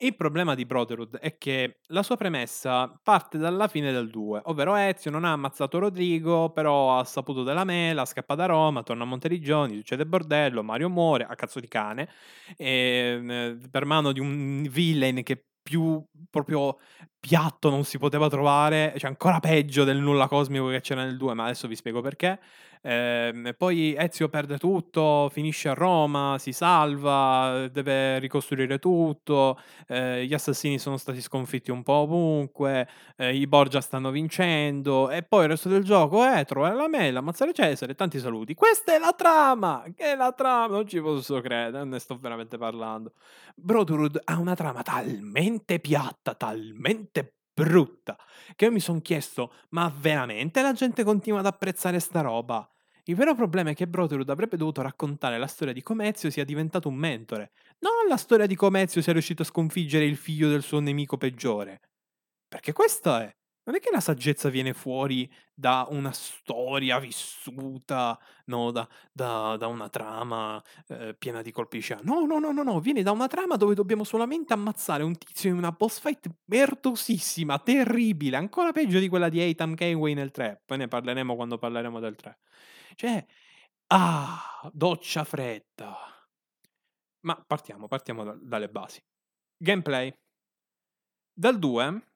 Il 0.00 0.16
problema 0.16 0.56
di 0.56 0.66
Brotherhood 0.66 1.18
è 1.18 1.38
che 1.38 1.78
la 1.88 2.02
sua 2.02 2.16
premessa 2.16 2.92
parte 3.04 3.38
dalla 3.38 3.68
fine 3.68 3.92
del 3.92 4.10
2, 4.10 4.40
ovvero 4.46 4.74
Ezio 4.74 5.12
non 5.12 5.24
ha 5.24 5.30
ammazzato 5.30 5.78
Rodrigo, 5.78 6.50
però 6.50 6.98
ha 6.98 7.04
saputo 7.04 7.44
della 7.44 7.62
mela, 7.62 8.04
scappa 8.04 8.34
da 8.34 8.46
Roma, 8.46 8.82
torna 8.82 9.04
a 9.04 9.06
Monteriggioni, 9.06 9.76
succede 9.76 10.04
bordello, 10.04 10.64
Mario 10.64 10.88
muore 10.88 11.24
a 11.24 11.36
cazzo 11.36 11.60
di 11.60 11.68
cane, 11.68 12.08
e, 12.56 13.22
eh, 13.24 13.58
per 13.70 13.84
mano 13.84 14.10
di 14.10 14.18
un 14.18 14.66
villain 14.68 15.22
che 15.22 15.44
più 15.62 16.04
proprio 16.28 16.78
piatto 17.20 17.70
non 17.70 17.84
si 17.84 17.98
poteva 17.98 18.28
trovare, 18.28 18.94
cioè 18.98 19.08
ancora 19.08 19.38
peggio 19.38 19.84
del 19.84 19.98
nulla 19.98 20.26
cosmico 20.26 20.66
che 20.68 20.80
c'era 20.80 21.04
nel 21.04 21.16
2, 21.16 21.34
ma 21.34 21.44
adesso 21.44 21.68
vi 21.68 21.76
spiego 21.76 22.00
perché. 22.00 22.40
Ehm, 22.84 23.54
poi 23.56 23.94
Ezio 23.96 24.28
perde 24.28 24.58
tutto, 24.58 25.28
finisce 25.32 25.68
a 25.68 25.74
Roma, 25.74 26.36
si 26.38 26.52
salva, 26.52 27.68
deve 27.70 28.18
ricostruire 28.18 28.78
tutto, 28.78 29.58
eh, 29.88 30.24
gli 30.26 30.34
assassini 30.34 30.78
sono 30.78 30.96
stati 30.96 31.20
sconfitti 31.20 31.70
un 31.70 31.82
po' 31.82 31.92
ovunque, 31.94 32.88
eh, 33.16 33.34
i 33.36 33.46
Borgia 33.46 33.80
stanno 33.80 34.10
vincendo 34.10 35.10
e 35.10 35.22
poi 35.22 35.42
il 35.44 35.50
resto 35.50 35.68
del 35.68 35.84
gioco 35.84 36.24
è 36.24 36.44
trovare 36.44 36.74
la 36.74 36.88
mela, 36.88 37.20
ammazzare 37.20 37.52
Cesare, 37.52 37.94
tanti 37.94 38.18
saluti. 38.18 38.54
Questa 38.54 38.94
è 38.94 38.98
la 38.98 39.12
trama! 39.16 39.84
Che 39.94 40.04
è 40.12 40.16
la 40.16 40.32
trama? 40.32 40.74
Non 40.76 40.86
ci 40.88 41.00
posso 41.00 41.40
credere, 41.40 41.84
ne 41.84 41.98
sto 41.98 42.18
veramente 42.18 42.58
parlando. 42.58 43.12
Brotherhood 43.54 44.20
ha 44.24 44.38
una 44.38 44.54
trama 44.54 44.82
talmente 44.82 45.78
piatta, 45.80 46.34
talmente 46.34 47.34
brutta, 47.54 48.16
che 48.56 48.64
io 48.66 48.72
mi 48.72 48.80
sono 48.80 49.00
chiesto, 49.00 49.52
ma 49.70 49.92
veramente 49.94 50.62
la 50.62 50.72
gente 50.72 51.04
continua 51.04 51.40
ad 51.40 51.46
apprezzare 51.46 52.00
sta 52.00 52.20
roba? 52.22 52.66
Il 53.04 53.16
vero 53.16 53.34
problema 53.34 53.70
è 53.70 53.74
che 53.74 53.88
Brotherhood 53.88 54.30
avrebbe 54.30 54.56
dovuto 54.56 54.80
raccontare 54.80 55.36
la 55.36 55.48
storia 55.48 55.74
di 55.74 55.82
come 55.82 56.08
Ezio 56.08 56.30
sia 56.30 56.44
diventato 56.44 56.88
un 56.88 56.94
mentore, 56.94 57.50
non 57.80 58.06
la 58.08 58.16
storia 58.16 58.46
di 58.46 58.54
come 58.54 58.82
Ezio 58.82 59.02
sia 59.02 59.12
riuscito 59.12 59.42
a 59.42 59.44
sconfiggere 59.44 60.04
il 60.04 60.16
figlio 60.16 60.48
del 60.48 60.62
suo 60.62 60.78
nemico 60.78 61.16
peggiore. 61.16 61.80
Perché 62.46 62.72
questa 62.72 63.22
è. 63.22 63.36
Non 63.64 63.76
è 63.76 63.80
che 63.80 63.90
la 63.92 64.00
saggezza 64.00 64.48
viene 64.48 64.72
fuori 64.72 65.32
da 65.54 65.86
una 65.90 66.12
storia 66.12 66.98
vissuta, 66.98 68.18
no, 68.46 68.72
da, 68.72 68.88
da, 69.12 69.56
da 69.56 69.66
una 69.68 69.88
trama 69.88 70.62
eh, 70.88 71.14
piena 71.16 71.42
di 71.42 71.52
colpi 71.52 71.76
di 71.76 71.82
scena. 71.82 72.00
No, 72.02 72.24
no, 72.24 72.38
no, 72.40 72.50
no, 72.50 72.62
no, 72.64 72.80
viene 72.80 73.02
da 73.02 73.12
una 73.12 73.28
trama 73.28 73.56
dove 73.56 73.74
dobbiamo 73.74 74.02
solamente 74.04 74.52
ammazzare 74.52 75.04
un 75.04 75.16
tizio 75.16 75.50
in 75.50 75.56
una 75.56 75.70
boss 75.70 76.00
fight 76.00 76.28
merdosissima, 76.46 77.58
terribile, 77.60 78.36
ancora 78.36 78.72
peggio 78.72 78.98
di 78.98 79.08
quella 79.08 79.28
di 79.28 79.40
Aitam 79.40 79.74
Kenway 79.74 80.14
nel 80.14 80.32
3. 80.32 80.62
Poi 80.64 80.78
ne 80.78 80.88
parleremo 80.88 81.36
quando 81.36 81.58
parleremo 81.58 82.00
del 82.00 82.16
3. 82.16 82.38
Cioè, 82.94 83.24
ah, 83.88 84.70
doccia 84.72 85.24
fredda. 85.24 85.96
Ma 87.20 87.42
partiamo, 87.46 87.88
partiamo 87.88 88.24
da, 88.24 88.36
dalle 88.40 88.68
basi. 88.68 89.00
Gameplay. 89.56 90.12
Dal 91.34 91.58
2 91.58 92.06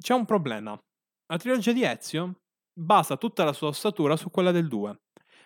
c'è 0.00 0.14
un 0.14 0.24
problema. 0.24 0.78
La 1.26 1.36
trilogia 1.38 1.72
di 1.72 1.84
Ezio 1.84 2.40
basa 2.72 3.16
tutta 3.16 3.44
la 3.44 3.52
sua 3.52 3.68
ossatura 3.68 4.16
su 4.16 4.30
quella 4.30 4.50
del 4.50 4.66
2. 4.68 5.00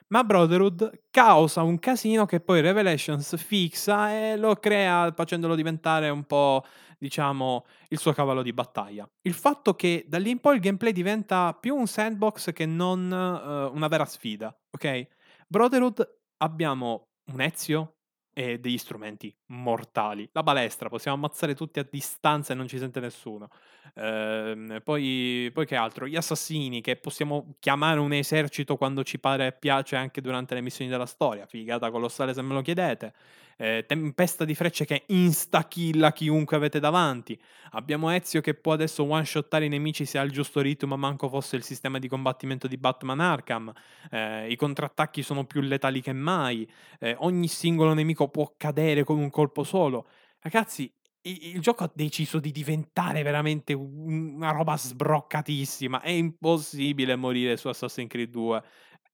Ma 0.09 0.23
Brotherhood 0.23 1.07
causa 1.11 1.63
un 1.63 1.79
casino 1.79 2.27
che 2.27 2.41
poi 2.41 2.61
Revelations 2.61 3.37
fixa 3.37 4.13
e 4.13 4.37
lo 4.37 4.55
crea 4.57 5.13
facendolo 5.13 5.55
diventare 5.55 6.09
un 6.11 6.25
po', 6.25 6.65
diciamo, 7.05 7.67
il 7.89 7.99
suo 7.99 8.15
cavallo 8.15 8.41
di 8.41 8.55
battaglia. 8.55 9.07
Il 9.21 9.35
fatto 9.35 9.75
che 9.75 10.07
da 10.09 10.19
lì 10.19 10.31
in 10.31 10.41
poi 10.41 10.55
il 10.55 10.63
gameplay 10.63 10.93
diventa 10.93 11.53
più 11.53 11.77
un 11.77 11.87
sandbox 11.87 12.53
che 12.55 12.65
non 12.65 13.11
uh, 13.11 13.75
una 13.75 13.89
vera 13.89 14.07
sfida, 14.07 14.57
ok? 14.71 15.07
Brotherhood 15.47 16.19
abbiamo 16.39 17.09
un 17.27 17.43
Ezio 17.43 17.97
e 18.33 18.59
degli 18.59 18.79
strumenti 18.79 19.33
mortali. 19.49 20.27
La 20.33 20.43
balestra, 20.43 20.89
possiamo 20.89 21.19
ammazzare 21.19 21.55
tutti 21.55 21.79
a 21.79 21.87
distanza 21.89 22.55
e 22.55 22.57
non 22.57 22.67
ci 22.67 22.79
sente 22.79 23.01
nessuno. 23.01 23.51
Ehm, 23.97 24.81
poi, 24.83 25.51
poi 25.53 25.67
che 25.67 25.77
altro? 25.77 26.07
Gli 26.07 26.17
assassini, 26.17 26.81
che 26.81 26.97
possiamo 26.97 27.55
chiamare 27.61 28.01
un 28.01 28.15
esercito 28.15 28.77
quando 28.77 29.05
ci 29.05 29.21
pare 29.21 29.49
e 29.49 29.53
piace 29.53 29.95
anche 29.95 30.23
durante 30.23 30.55
le 30.55 30.63
missioni 30.63 30.91
della 30.91 31.07
storia. 31.07 31.45
Figata 31.47 31.91
colossale 31.91 32.33
se 32.33 32.41
me 32.41 32.55
lo 32.55 32.63
chiedete 32.63 33.13
eh, 33.57 33.85
tempesta 33.87 34.45
di 34.45 34.55
frecce 34.55 34.85
che 34.85 35.05
insta-killa 35.07 36.13
chiunque 36.13 36.57
avete 36.57 36.81
davanti. 36.81 37.39
Abbiamo 37.73 38.11
Ezio 38.11 38.41
che 38.41 38.55
può 38.55 38.73
adesso 38.73 39.05
one-shottare 39.05 39.65
i 39.65 39.69
nemici 39.69 40.05
se 40.05 40.19
ha 40.19 40.23
il 40.23 40.31
giusto 40.31 40.61
ritmo, 40.61 40.97
manco 40.97 41.29
fosse 41.29 41.57
il 41.57 41.63
sistema 41.63 41.99
di 41.99 42.09
combattimento 42.09 42.67
di 42.67 42.77
Batman 42.77 43.21
Arkham. 43.21 43.73
Eh, 44.11 44.51
I 44.51 44.57
contrattacchi 44.57 45.23
sono 45.23 45.45
più 45.45 45.61
letali 45.61 46.01
che 46.01 46.13
mai. 46.13 46.69
Eh, 46.99 47.17
ogni 47.21 47.49
singolo 47.49 47.95
nemico 47.95 48.29
può 48.29 48.55
cadere 48.57 49.05
con 49.05 49.19
un 49.19 49.31
colpo 49.31 49.65
solo. 49.65 50.09
Ragazzi, 50.41 50.93
il, 51.27 51.61
gioco 51.61 51.85
ha 51.85 51.91
deciso 51.95 52.39
di 52.39 52.51
diventare 52.51 53.23
veramente 53.23 53.73
una 53.73 54.51
roba 54.51 54.77
sbroccatissima. 54.77 56.01
È 56.01 56.11
impossibile 56.11 57.17
morire 57.17 57.57
su 57.57 57.69
Assassin's 57.69 58.09
Creed 58.09 58.31
2. 58.31 58.63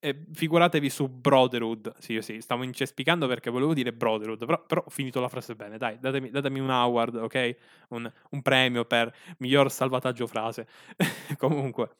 E 0.02 0.25
figuratevi 0.33 0.88
su 0.88 1.09
Brotherhood. 1.09 1.95
Sì, 1.99 2.23
sì, 2.23 2.40
stavo 2.40 2.62
incespicando 2.62 3.26
perché 3.26 3.50
volevo 3.50 3.75
dire 3.75 3.92
Brotherhood, 3.92 4.47
però, 4.47 4.64
però 4.64 4.83
ho 4.87 4.90
finito 4.90 5.21
la 5.21 5.28
frase 5.28 5.54
bene. 5.54 5.76
Dai, 5.76 5.99
datemi, 6.00 6.30
datemi 6.30 6.59
un 6.59 6.71
award, 6.71 7.16
ok? 7.16 7.57
Un, 7.90 8.11
un, 8.30 8.42
premio 8.42 8.87
per 8.87 9.14
miglior 9.38 9.71
salvataggio 9.71 10.26
frase. 10.26 10.66
Comunque, 11.37 11.97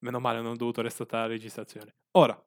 meno 0.00 0.20
male 0.20 0.40
non 0.40 0.52
ho 0.52 0.56
dovuto 0.56 0.80
restare 0.80 1.24
la 1.24 1.26
registrazione. 1.26 1.94
Ora, 2.12 2.42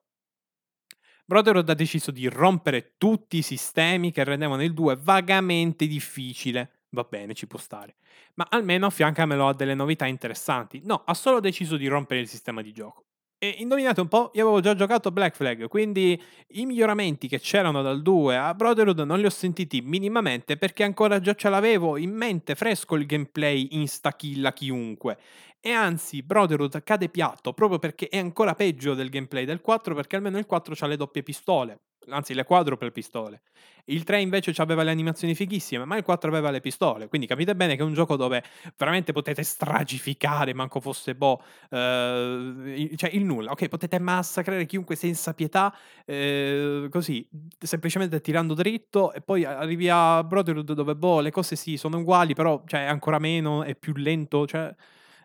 Brotherhood 1.24 1.68
ha 1.68 1.74
deciso 1.74 2.10
di 2.10 2.26
rompere 2.26 2.94
tutti 2.96 3.36
i 3.36 3.42
sistemi 3.42 4.10
che 4.10 4.24
rendevano 4.24 4.64
il 4.64 4.72
2 4.72 4.96
vagamente 4.96 5.86
difficile. 5.86 6.86
Va 6.90 7.06
bene, 7.08 7.34
ci 7.34 7.46
può 7.46 7.58
stare. 7.58 7.96
Ma 8.34 8.46
almeno 8.50 8.86
affiancamelo 8.86 9.46
a 9.46 9.54
delle 9.54 9.74
novità 9.74 10.06
interessanti. 10.06 10.80
No, 10.84 11.02
ha 11.04 11.14
solo 11.14 11.38
deciso 11.38 11.76
di 11.76 11.86
rompere 11.86 12.20
il 12.20 12.28
sistema 12.28 12.62
di 12.62 12.72
gioco. 12.72 13.07
E 13.40 13.54
indovinate 13.58 14.00
un 14.00 14.08
po', 14.08 14.32
io 14.34 14.42
avevo 14.42 14.58
già 14.58 14.74
giocato 14.74 15.12
Black 15.12 15.36
Flag, 15.36 15.68
quindi 15.68 16.20
i 16.54 16.66
miglioramenti 16.66 17.28
che 17.28 17.38
c'erano 17.38 17.82
dal 17.82 18.02
2 18.02 18.36
a 18.36 18.52
Brotherhood 18.52 18.98
non 19.02 19.20
li 19.20 19.26
ho 19.26 19.30
sentiti 19.30 19.80
minimamente 19.80 20.56
perché 20.56 20.82
ancora 20.82 21.20
già 21.20 21.34
ce 21.34 21.48
l'avevo 21.48 21.96
in 21.96 22.10
mente 22.10 22.56
fresco 22.56 22.96
il 22.96 23.06
gameplay 23.06 23.68
insta-kill 23.70 24.52
chiunque. 24.52 25.18
E 25.60 25.70
anzi, 25.70 26.22
Brotherhood 26.24 26.82
cade 26.82 27.10
piatto 27.10 27.52
proprio 27.52 27.78
perché 27.78 28.08
è 28.08 28.18
ancora 28.18 28.54
peggio 28.56 28.94
del 28.94 29.08
gameplay 29.08 29.44
del 29.44 29.60
4 29.60 29.94
perché 29.94 30.16
almeno 30.16 30.38
il 30.38 30.46
4 30.46 30.74
ha 30.76 30.86
le 30.88 30.96
doppie 30.96 31.22
pistole 31.22 31.78
anzi 32.10 32.34
le 32.34 32.44
quadruple 32.44 32.90
pistole. 32.90 33.42
Il 33.90 34.04
3 34.04 34.20
invece 34.20 34.52
aveva 34.56 34.82
le 34.82 34.90
animazioni 34.90 35.34
fighissime, 35.34 35.84
ma 35.86 35.96
il 35.96 36.02
4 36.02 36.28
aveva 36.28 36.50
le 36.50 36.60
pistole. 36.60 37.08
Quindi 37.08 37.26
capite 37.26 37.54
bene 37.54 37.74
che 37.74 37.80
è 37.80 37.84
un 37.84 37.94
gioco 37.94 38.16
dove 38.16 38.42
veramente 38.76 39.12
potete 39.12 39.42
stragificare, 39.42 40.52
manco 40.52 40.80
fosse 40.80 41.14
boh, 41.14 41.42
eh, 41.70 42.92
cioè 42.96 43.10
il 43.10 43.24
nulla. 43.24 43.52
Ok, 43.52 43.68
potete 43.68 43.98
massacrare 43.98 44.66
chiunque 44.66 44.94
senza 44.94 45.32
pietà, 45.32 45.74
eh, 46.04 46.88
così, 46.90 47.26
semplicemente 47.58 48.20
tirando 48.20 48.52
dritto 48.52 49.12
e 49.12 49.22
poi 49.22 49.44
arrivi 49.44 49.88
a 49.88 50.22
Brotherhood 50.22 50.72
dove 50.72 50.94
boh, 50.94 51.20
le 51.20 51.30
cose 51.30 51.56
sì, 51.56 51.78
sono 51.78 51.98
uguali, 51.98 52.34
però 52.34 52.62
cioè, 52.66 52.84
è 52.84 52.88
ancora 52.88 53.18
meno, 53.18 53.62
è 53.62 53.74
più 53.74 53.94
lento, 53.94 54.46
cioè 54.46 54.74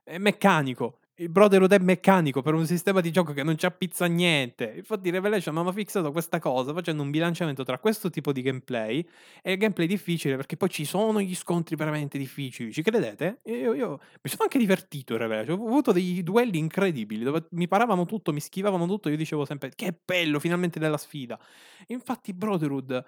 è 0.03 0.17
meccanico 0.17 0.99
il 1.17 1.29
Brotherhood 1.29 1.71
è 1.71 1.77
meccanico 1.77 2.41
per 2.41 2.55
un 2.55 2.65
sistema 2.65 2.99
di 2.99 3.11
gioco 3.11 3.33
che 3.33 3.43
non 3.43 3.55
ci 3.55 3.67
appizza 3.67 4.07
niente. 4.07 4.73
Infatti, 4.77 5.11
Revelation 5.11 5.53
mi 5.53 5.67
ha 5.67 5.71
fissato 5.71 6.11
questa 6.11 6.39
cosa 6.39 6.73
facendo 6.73 7.03
un 7.03 7.11
bilanciamento 7.11 7.63
tra 7.63 7.77
questo 7.77 8.09
tipo 8.09 8.31
di 8.31 8.41
gameplay 8.41 9.05
e 9.43 9.51
il 9.51 9.57
gameplay 9.59 9.85
difficile, 9.85 10.35
perché 10.35 10.57
poi 10.57 10.69
ci 10.69 10.85
sono 10.85 11.21
gli 11.21 11.35
scontri 11.35 11.75
veramente 11.75 12.17
difficili. 12.17 12.71
Ci 12.73 12.81
credete? 12.81 13.41
Io, 13.45 13.73
io 13.73 13.89
mi 13.99 14.29
sono 14.29 14.43
anche 14.43 14.57
divertito 14.57 15.13
in 15.13 15.19
Revelation. 15.19 15.59
Ho 15.59 15.67
avuto 15.67 15.91
dei 15.91 16.23
duelli 16.23 16.57
incredibili 16.57 17.23
dove 17.23 17.45
mi 17.51 17.67
paravano 17.67 18.05
tutto, 18.05 18.33
mi 18.33 18.39
schivavano 18.39 18.87
tutto. 18.87 19.09
Io 19.09 19.17
dicevo 19.17 19.45
sempre: 19.45 19.69
Che 19.75 19.95
bello, 20.03 20.39
finalmente 20.39 20.79
della 20.79 20.97
sfida. 20.97 21.39
Infatti, 21.87 22.33
Brotherhood 22.33 23.03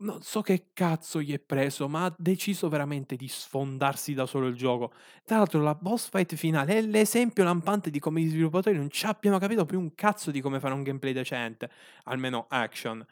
non 0.00 0.22
so 0.22 0.40
che 0.40 0.70
cazzo 0.72 1.20
gli 1.20 1.32
è 1.32 1.38
preso, 1.38 1.88
ma 1.88 2.04
ha 2.06 2.14
deciso 2.16 2.68
veramente 2.68 3.16
di 3.16 3.28
sfondarsi 3.28 4.14
da 4.14 4.26
solo 4.26 4.46
il 4.46 4.54
gioco. 4.56 4.92
Tra 5.24 5.38
l'altro, 5.38 5.60
la 5.60 5.74
boss 5.74 6.08
fight 6.08 6.34
finale 6.36 6.78
è 6.78 6.82
l'esempio 6.82 7.44
lampante 7.44 7.90
di 7.90 7.98
come 7.98 8.20
gli 8.20 8.28
sviluppatori 8.28 8.76
non 8.76 8.90
ci 8.90 9.06
abbiano 9.06 9.38
capito 9.38 9.64
più 9.64 9.78
un 9.78 9.94
cazzo 9.94 10.30
di 10.30 10.40
come 10.40 10.60
fare 10.60 10.74
un 10.74 10.82
gameplay 10.82 11.12
decente, 11.12 11.70
almeno 12.04 12.46
action. 12.48 13.04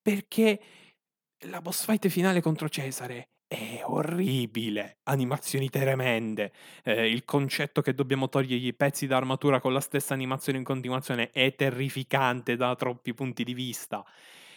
Perché 0.00 0.60
la 1.46 1.60
boss 1.60 1.84
fight 1.84 2.08
finale 2.08 2.40
contro 2.40 2.68
Cesare 2.68 3.30
è 3.48 3.80
orribile, 3.84 4.98
animazioni 5.04 5.70
tremende. 5.70 6.52
Eh, 6.84 7.10
il 7.10 7.24
concetto 7.24 7.80
che 7.80 7.94
dobbiamo 7.94 8.28
togliergli 8.28 8.66
i 8.66 8.74
pezzi 8.74 9.06
d'armatura 9.06 9.60
con 9.60 9.72
la 9.72 9.80
stessa 9.80 10.14
animazione 10.14 10.58
in 10.58 10.64
continuazione 10.64 11.30
è 11.30 11.54
terrificante 11.54 12.56
da 12.56 12.74
troppi 12.76 13.14
punti 13.14 13.44
di 13.44 13.54
vista. 13.54 14.04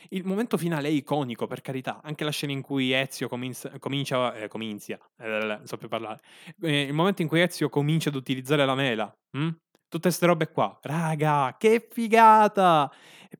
Il 0.09 0.25
momento 0.25 0.57
finale 0.57 0.87
è 0.87 0.91
iconico, 0.91 1.47
per 1.47 1.61
carità, 1.61 2.01
anche 2.03 2.23
la 2.23 2.31
scena 2.31 2.51
in 2.51 2.61
cui 2.61 2.91
Ezio 2.91 3.27
comincia, 3.27 3.77
comincia 3.79 4.33
eh, 4.33 4.47
comincia, 4.47 4.97
eh, 5.19 5.59
so 5.63 5.77
più 5.77 5.87
parlare, 5.87 6.19
eh, 6.61 6.81
il 6.83 6.93
momento 6.93 7.21
in 7.21 7.27
cui 7.27 7.41
Ezio 7.41 7.69
comincia 7.69 8.09
ad 8.09 8.15
utilizzare 8.15 8.65
la 8.65 8.75
mela, 8.75 9.11
hm? 9.37 9.49
tutte 9.87 10.07
queste 10.07 10.25
robe 10.25 10.51
qua, 10.51 10.77
raga, 10.81 11.55
che 11.57 11.87
figata! 11.89 12.91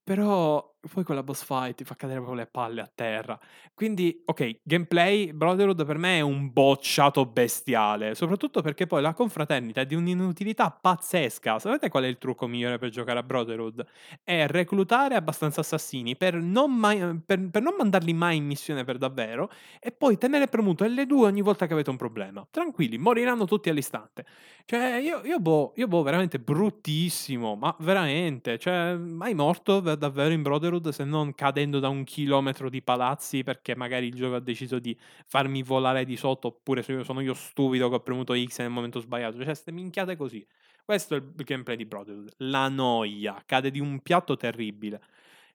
Però 0.04 0.72
poi 0.92 1.04
quella 1.04 1.22
boss 1.22 1.44
fight 1.44 1.76
ti 1.76 1.84
fa 1.84 1.96
cadere 1.96 2.20
proprio 2.20 2.40
le 2.40 2.48
palle 2.48 2.82
a 2.82 2.92
terra. 2.94 3.40
Quindi, 3.74 4.24
ok, 4.26 4.62
gameplay 4.64 5.32
Brotherhood 5.32 5.86
per 5.86 5.98
me 5.98 6.18
è 6.18 6.22
un 6.22 6.52
bocciato 6.52 7.26
bestiale, 7.26 8.16
soprattutto 8.16 8.62
perché 8.62 8.88
poi 8.88 9.02
la 9.02 9.14
confraternita 9.14 9.82
è 9.82 9.86
di 9.86 9.96
un'inutilità 9.96 10.72
pazzesca. 10.72 11.60
Sapete 11.60 11.90
qual 11.90 12.06
è 12.06 12.08
il 12.08 12.18
trucco 12.18 12.48
migliore 12.48 12.80
per 12.80 12.90
giocare 12.90 13.20
a 13.20 13.24
Brotherhood? 13.24 13.86
È 14.24 14.48
reclutare 14.48 15.16
abbastanza 15.16 15.62
assassini 15.62 16.16
per 16.16 16.36
non, 16.36 16.74
mai, 16.74 17.20
per, 17.24 17.50
per 17.50 17.62
non 17.62 17.76
mandarli 17.78 18.14
mai 18.14 18.38
in 18.38 18.46
missione 18.46 18.84
per 18.84 18.98
davvero 18.98 19.50
e 19.80 19.92
poi 19.92 20.18
tenere 20.18 20.48
premuto 20.48 20.84
L2 20.84 21.26
ogni 21.26 21.42
volta 21.42 21.68
che 21.68 21.74
avete 21.74 21.90
un 21.92 21.98
problema. 21.98 22.46
Tranquilli, 22.50 22.98
moriranno 22.98 23.46
tutti 23.46 23.70
all'istante. 23.70 24.26
Cioè, 24.66 24.96
io, 24.96 25.22
io 25.26 25.40
boh, 25.40 25.74
io 25.76 25.88
boh, 25.88 26.02
veramente 26.02 26.40
bruttissimo, 26.40 27.56
ma 27.56 27.76
veramente, 27.80 28.58
cioè, 28.58 28.96
mai 28.96 29.34
morto 29.34 29.81
davvero 29.82 30.34
in 30.34 30.42
Brotherhood? 30.42 30.90
Se 30.90 31.04
non 31.04 31.34
cadendo 31.36 31.80
da 31.80 31.90
un 31.90 32.04
chilometro 32.04 32.70
di 32.70 32.82
palazzi 32.82 33.44
perché 33.44 33.76
magari 33.76 34.08
il 34.08 34.14
gioco 34.14 34.36
ha 34.36 34.40
deciso 34.40 34.80
di 34.80 34.98
farmi 35.26 35.64
volare 35.64 36.06
di 36.06 36.16
sotto 36.16 36.48
oppure 36.48 36.82
sono 36.84 37.22
io 37.22 37.34
stupido 37.34 37.90
che 37.90 37.96
ho 37.96 38.00
premuto 38.00 38.34
X 38.36 38.60
nel 38.60 38.70
momento 38.70 39.00
sbagliato. 39.00 39.44
Cioè, 39.44 39.54
ste 39.54 39.72
minchiate 39.72 40.16
così. 40.16 40.46
Questo 40.84 41.16
è 41.16 41.18
il 41.18 41.34
gameplay 41.44 41.76
di 41.76 41.86
Brotherhood. 41.86 42.34
La 42.38 42.68
noia, 42.70 43.42
cade 43.46 43.72
di 43.72 43.80
un 43.80 44.00
piatto 44.02 44.36
terribile. 44.38 45.02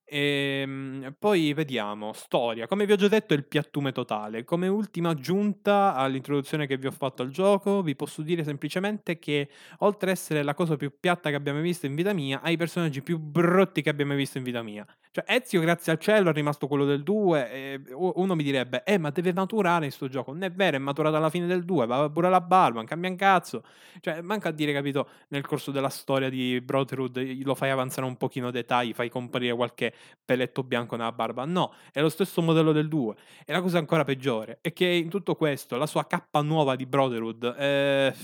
E 0.09 0.61
ehm, 0.63 1.17
poi 1.19 1.53
vediamo, 1.53 2.13
storia. 2.13 2.69
Come 2.69 2.87
vi 2.87 2.93
ho 2.93 2.97
già 2.97 3.09
detto 3.09 3.35
è 3.35 3.37
il 3.37 3.45
piattume 3.45 3.91
totale. 3.91 4.45
Come 4.45 4.69
ultima 4.69 5.11
aggiunta 5.11 5.95
all'introduzione 5.97 6.69
che 6.69 6.77
vi 6.77 6.87
ho 6.87 6.93
fatto 6.93 7.23
al 7.23 7.31
gioco, 7.31 7.83
vi 7.83 7.97
posso 7.97 8.23
dire 8.23 8.45
semplicemente 8.45 9.19
che 9.19 9.49
oltre 9.79 10.13
ad 10.13 10.17
essere 10.17 10.45
la 10.45 10.55
cosa 10.55 10.77
più 10.77 10.93
piatta 11.01 11.29
che 11.31 11.35
abbiamo 11.35 11.61
visto 11.61 11.87
in 11.87 11.97
vita 11.97 12.13
mia, 12.13 12.41
ha 12.41 12.51
i 12.51 12.57
personaggi 12.57 13.03
più 13.03 13.19
brutti 13.19 13.83
che 13.83 13.91
abbiamo 13.91 14.15
visto 14.15 14.39
in 14.39 14.45
vita 14.45 14.63
mia. 14.63 14.87
Cioè, 15.11 15.25
Ezio, 15.27 15.61
grazie 15.61 15.91
al 15.91 15.99
cielo, 15.99 16.31
è 16.31 16.33
rimasto 16.33 16.69
quello 16.69 16.85
del 16.85 17.03
2. 17.03 17.51
E 17.51 17.81
uno 17.93 18.37
mi 18.37 18.45
direbbe, 18.45 18.85
eh, 18.85 18.99
ma 18.99 19.11
deve 19.11 19.33
maturare 19.33 19.87
in 19.87 19.91
sto 19.91 20.07
gioco. 20.07 20.31
Non 20.31 20.45
è 20.45 20.53
vero, 20.53 20.77
è 20.77 20.79
maturato 20.79 21.17
alla 21.17 21.31
fine 21.31 21.47
del 21.47 21.65
2. 21.65 21.85
Va 21.87 22.09
pure 22.11 22.29
la 22.31 22.41
barba, 22.41 22.77
non 22.77 22.87
cambia 22.87 23.11
un 23.11 23.17
cazzo. 23.17 23.65
Cioè, 24.01 24.21
manca 24.21 24.51
a 24.51 24.53
dire, 24.53 24.73
capito, 24.73 25.09
nel 25.29 25.45
corso 25.45 25.73
della 25.73 25.89
storia 25.89 26.29
di 26.29 26.61
Brotherhood 26.61 27.43
lo 27.43 27.55
fai 27.57 27.71
avanzare 27.71 28.07
un 28.07 28.17
pochino 28.17 28.53
dettagli, 28.53 28.93
fai 28.93 29.09
comparire 29.09 29.55
qualche 29.55 29.95
peletto 30.25 30.63
bianco 30.63 30.97
nella 30.97 31.13
barba. 31.13 31.45
No, 31.45 31.75
è 31.93 32.01
lo 32.01 32.09
stesso 32.09 32.43
modello 32.43 32.73
del 32.73 32.89
2. 32.89 33.17
E 33.45 33.53
la 33.53 33.61
cosa 33.61 33.79
ancora 33.79 34.05
peggiore 34.05 34.59
è 34.61 34.73
che 34.73 34.87
in 34.87 35.09
tutto 35.09 35.35
questo, 35.35 35.77
la 35.77 35.87
sua 35.87 36.07
cappa 36.07 36.43
nuova 36.43 36.77
di 36.77 36.87
Brotherhood, 36.87 37.55
eh, 37.59 38.15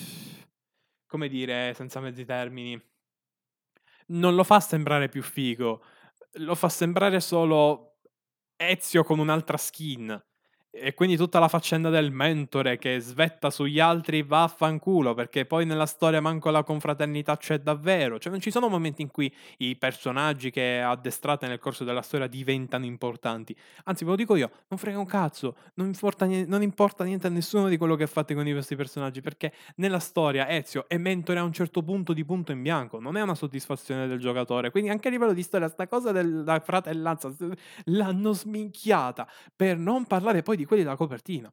come 1.07 1.29
dire, 1.29 1.75
senza 1.75 2.01
mezzi 2.01 2.25
termini, 2.25 2.81
non 4.09 4.35
lo 4.35 4.45
fa 4.45 4.61
sembrare 4.61 5.09
più 5.09 5.23
figo 5.23 5.83
lo 6.37 6.55
fa 6.55 6.69
sembrare 6.69 7.21
solo 7.21 7.97
Ezio 8.57 9.03
con 9.05 9.19
un'altra 9.19 9.57
skin. 9.57 10.23
E 10.75 10.95
quindi 10.95 11.19
tutta 11.19 11.39
la 11.39 11.49
faccenda 11.49 11.91
del 11.91 12.13
mentore 12.13 12.79
che 12.79 12.99
svetta 12.99 13.51
sugli 13.51 13.79
altri 13.79 14.23
vaffanculo, 14.23 15.13
perché 15.13 15.45
poi 15.45 15.67
nella 15.67 15.85
storia 15.85 16.23
manco 16.23 16.49
la 16.49 16.63
confraternità 16.63 17.37
c'è 17.37 17.59
davvero. 17.59 18.19
Cioè 18.19 18.33
non 18.33 18.41
ci 18.41 18.51
sono 18.51 18.69
momenti 18.69 19.03
in 19.03 19.11
cui 19.11 19.31
i 19.59 19.77
personaggi 19.77 20.51
che 20.51 20.81
addestrate 20.81 21.47
nel 21.47 21.59
corso 21.59 21.85
della 21.85 22.01
storia 22.01 22.27
diventano 22.27 22.87
importanti. 22.87 23.55
Anzi, 23.85 24.05
ve 24.05 24.11
lo 24.11 24.17
dico 24.17 24.35
io, 24.35 24.51
non 24.69 24.79
frega 24.79 24.99
un 24.99 25.05
cazzo, 25.05 25.57
non 25.75 25.89
importa, 25.89 26.25
niente, 26.25 26.49
non 26.49 26.63
importa 26.63 27.05
niente 27.05 27.27
a 27.27 27.31
nessuno 27.31 27.69
di 27.69 27.77
quello 27.77 27.95
che 27.95 28.07
fate 28.07 28.33
con 28.35 28.43
questi 28.43 28.75
personaggi, 28.75 29.21
perché 29.21 29.53
nella 29.77 29.99
storia 29.99 30.49
Ezio 30.49 30.89
è 30.89 30.97
mentore 30.97 31.39
a 31.39 31.43
un 31.43 31.53
certo 31.53 31.83
punto 31.83 32.15
di 32.15 32.25
punto 32.25 32.51
in 32.51 32.63
bianco, 32.63 32.99
non 32.99 33.19
è 33.19 33.21
una 33.21 33.35
soddisfazione 33.35 34.07
del 34.07 34.19
giocatore. 34.19 34.71
Quindi 34.71 34.89
anche 34.89 35.09
a 35.09 35.11
livello 35.11 35.35
di 35.35 35.43
storia, 35.43 35.69
sta 35.69 35.87
cosa 35.87 36.13
della 36.13 36.61
fratellanza 36.61 37.31
l'hanno 37.85 38.33
sminchiata 38.33 39.29
per 39.55 39.77
non 39.77 40.07
parlare 40.07 40.43
poi 40.43 40.57
di 40.57 40.62
di 40.63 40.69
quelli 40.69 40.83
della 40.83 40.97
copertina. 40.97 41.51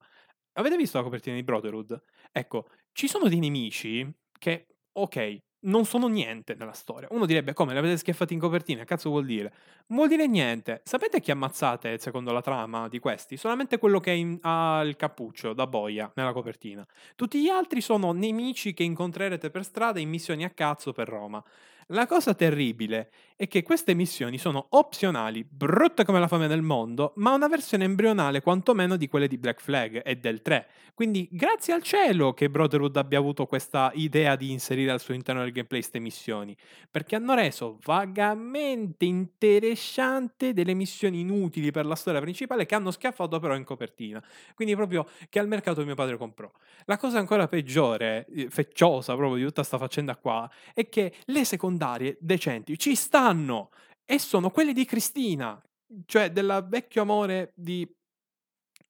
Avete 0.53 0.77
visto 0.77 0.97
la 0.97 1.03
copertina 1.03 1.35
di 1.35 1.43
Brotherhood? 1.43 2.01
Ecco, 2.31 2.67
ci 2.91 3.07
sono 3.07 3.27
dei 3.27 3.39
nemici 3.39 4.09
che, 4.37 4.67
ok, 4.93 5.41
non 5.61 5.85
sono 5.85 6.07
niente 6.07 6.55
nella 6.55 6.71
storia. 6.71 7.07
Uno 7.11 7.25
direbbe, 7.25 7.53
come, 7.53 7.73
l'avete 7.73 7.97
schiaffati 7.97 8.33
in 8.33 8.39
copertina? 8.39 8.83
Cazzo 8.85 9.09
vuol 9.09 9.25
dire? 9.25 9.53
Vuol 9.87 10.07
dire 10.07 10.27
niente. 10.27 10.81
Sapete 10.85 11.19
chi 11.19 11.31
ammazzate, 11.31 11.97
secondo 11.97 12.31
la 12.31 12.41
trama 12.41 12.87
di 12.87 12.99
questi? 12.99 13.35
Solamente 13.35 13.77
quello 13.77 13.99
che 13.99 14.11
in, 14.11 14.37
ha 14.41 14.81
il 14.85 14.95
cappuccio 14.95 15.53
da 15.53 15.67
boia 15.67 16.11
nella 16.15 16.31
copertina. 16.31 16.85
Tutti 17.15 17.41
gli 17.41 17.49
altri 17.49 17.81
sono 17.81 18.11
nemici 18.11 18.73
che 18.73 18.83
incontrerete 18.83 19.49
per 19.49 19.63
strada 19.63 19.99
in 19.99 20.09
missioni 20.09 20.45
a 20.45 20.49
cazzo 20.49 20.93
per 20.93 21.09
Roma. 21.09 21.43
La 21.91 22.05
cosa 22.05 22.35
terribile 22.35 23.09
è 23.35 23.47
che 23.47 23.63
queste 23.63 23.95
missioni 23.95 24.37
sono 24.37 24.67
opzionali, 24.71 25.43
brutte 25.43 26.05
come 26.05 26.19
la 26.19 26.27
fame 26.27 26.47
del 26.47 26.61
mondo, 26.61 27.13
ma 27.15 27.33
una 27.33 27.47
versione 27.47 27.85
embrionale 27.85 28.41
quantomeno 28.41 28.95
di 28.95 29.07
quelle 29.07 29.27
di 29.27 29.39
Black 29.39 29.59
Flag 29.59 30.01
e 30.05 30.17
del 30.17 30.43
3. 30.43 30.67
Quindi 30.93 31.27
grazie 31.31 31.73
al 31.73 31.81
cielo 31.81 32.33
che 32.33 32.49
Brotherhood 32.49 32.95
abbia 32.97 33.17
avuto 33.17 33.47
questa 33.47 33.89
idea 33.95 34.35
di 34.35 34.51
inserire 34.51 34.91
al 34.91 34.99
suo 34.99 35.15
interno 35.15 35.41
del 35.41 35.51
gameplay 35.51 35.79
queste 35.79 35.97
missioni, 35.97 36.55
perché 36.91 37.15
hanno 37.15 37.33
reso 37.33 37.79
vagamente 37.83 39.05
interessante 39.05 40.53
delle 40.53 40.75
missioni 40.75 41.21
inutili 41.21 41.71
per 41.71 41.87
la 41.87 41.95
storia 41.95 42.19
principale 42.19 42.67
che 42.67 42.75
hanno 42.75 42.91
schiaffato 42.91 43.39
però 43.39 43.55
in 43.55 43.63
copertina. 43.63 44.23
Quindi 44.53 44.75
proprio 44.75 45.07
che 45.27 45.39
al 45.39 45.47
mercato 45.47 45.83
mio 45.85 45.95
padre 45.95 46.17
comprò. 46.17 46.51
La 46.85 46.97
cosa 46.97 47.17
ancora 47.17 47.47
peggiore, 47.47 48.27
eh, 48.35 48.47
fecciosa 48.49 49.15
proprio 49.15 49.37
di 49.37 49.43
tutta 49.43 49.61
questa 49.61 49.79
faccenda 49.79 50.15
qua, 50.17 50.47
è 50.75 50.87
che 50.87 51.13
le 51.25 51.45
secondarie 51.45 51.77
secondarie 51.79 52.17
decenti 52.19 52.77
ci 52.77 52.95
stanno 52.95 53.69
e 54.05 54.19
sono 54.19 54.49
quelle 54.49 54.73
di 54.73 54.85
Cristina, 54.85 55.61
cioè 56.05 56.31
del 56.31 56.65
vecchio 56.67 57.03
amore 57.03 57.53
di 57.55 57.87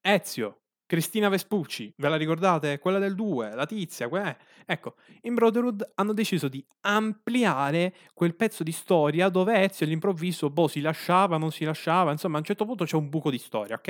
Ezio. 0.01 0.55
Cristina 0.87 1.29
Vespucci, 1.29 1.93
ve 1.97 2.09
la 2.09 2.15
ricordate? 2.15 2.79
Quella 2.79 2.97
del 2.97 3.13
2, 3.13 3.53
la 3.53 3.67
tizia, 3.67 4.07
que- 4.07 4.37
ecco, 4.65 4.95
in 5.21 5.35
Brotherhood 5.35 5.91
hanno 5.95 6.13
deciso 6.13 6.47
di 6.47 6.65
ampliare 6.81 7.93
quel 8.15 8.35
pezzo 8.35 8.63
di 8.63 8.71
storia 8.71 9.29
dove 9.29 9.61
Ezio 9.61 9.85
all'improvviso, 9.85 10.49
boh, 10.49 10.67
si 10.67 10.81
lasciava, 10.81 11.37
non 11.37 11.51
si 11.51 11.63
lasciava, 11.63 12.11
insomma 12.11 12.37
a 12.37 12.39
un 12.39 12.45
certo 12.45 12.65
punto 12.65 12.85
c'è 12.85 12.95
un 12.95 13.07
buco 13.07 13.29
di 13.29 13.37
storia, 13.37 13.75
ok? 13.75 13.87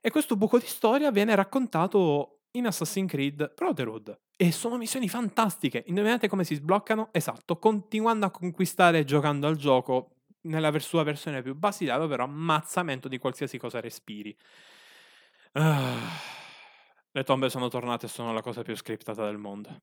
E 0.00 0.10
questo 0.10 0.36
buco 0.36 0.58
di 0.58 0.66
storia 0.66 1.10
viene 1.10 1.34
raccontato 1.34 2.42
in 2.52 2.66
Assassin's 2.66 3.10
Creed 3.10 3.54
Brotherhood. 3.56 4.16
E 4.40 4.52
sono 4.52 4.76
missioni 4.76 5.08
fantastiche. 5.08 5.82
Indovinate 5.88 6.28
come 6.28 6.44
si 6.44 6.54
sbloccano? 6.54 7.08
Esatto, 7.10 7.58
continuando 7.58 8.24
a 8.24 8.30
conquistare 8.30 9.02
giocando 9.02 9.48
al 9.48 9.56
gioco 9.56 10.18
nella 10.42 10.76
sua 10.78 11.02
versione 11.02 11.42
più 11.42 11.56
basilare, 11.56 12.04
ovvero 12.04 12.22
ammazzamento 12.22 13.08
di 13.08 13.18
qualsiasi 13.18 13.58
cosa 13.58 13.80
respiri. 13.80 14.36
Ah, 15.54 15.96
le 17.10 17.24
tombe 17.24 17.50
sono 17.50 17.66
tornate 17.66 18.06
e 18.06 18.08
sono 18.08 18.32
la 18.32 18.40
cosa 18.40 18.62
più 18.62 18.76
scriptata 18.76 19.24
del 19.24 19.38
mondo. 19.38 19.82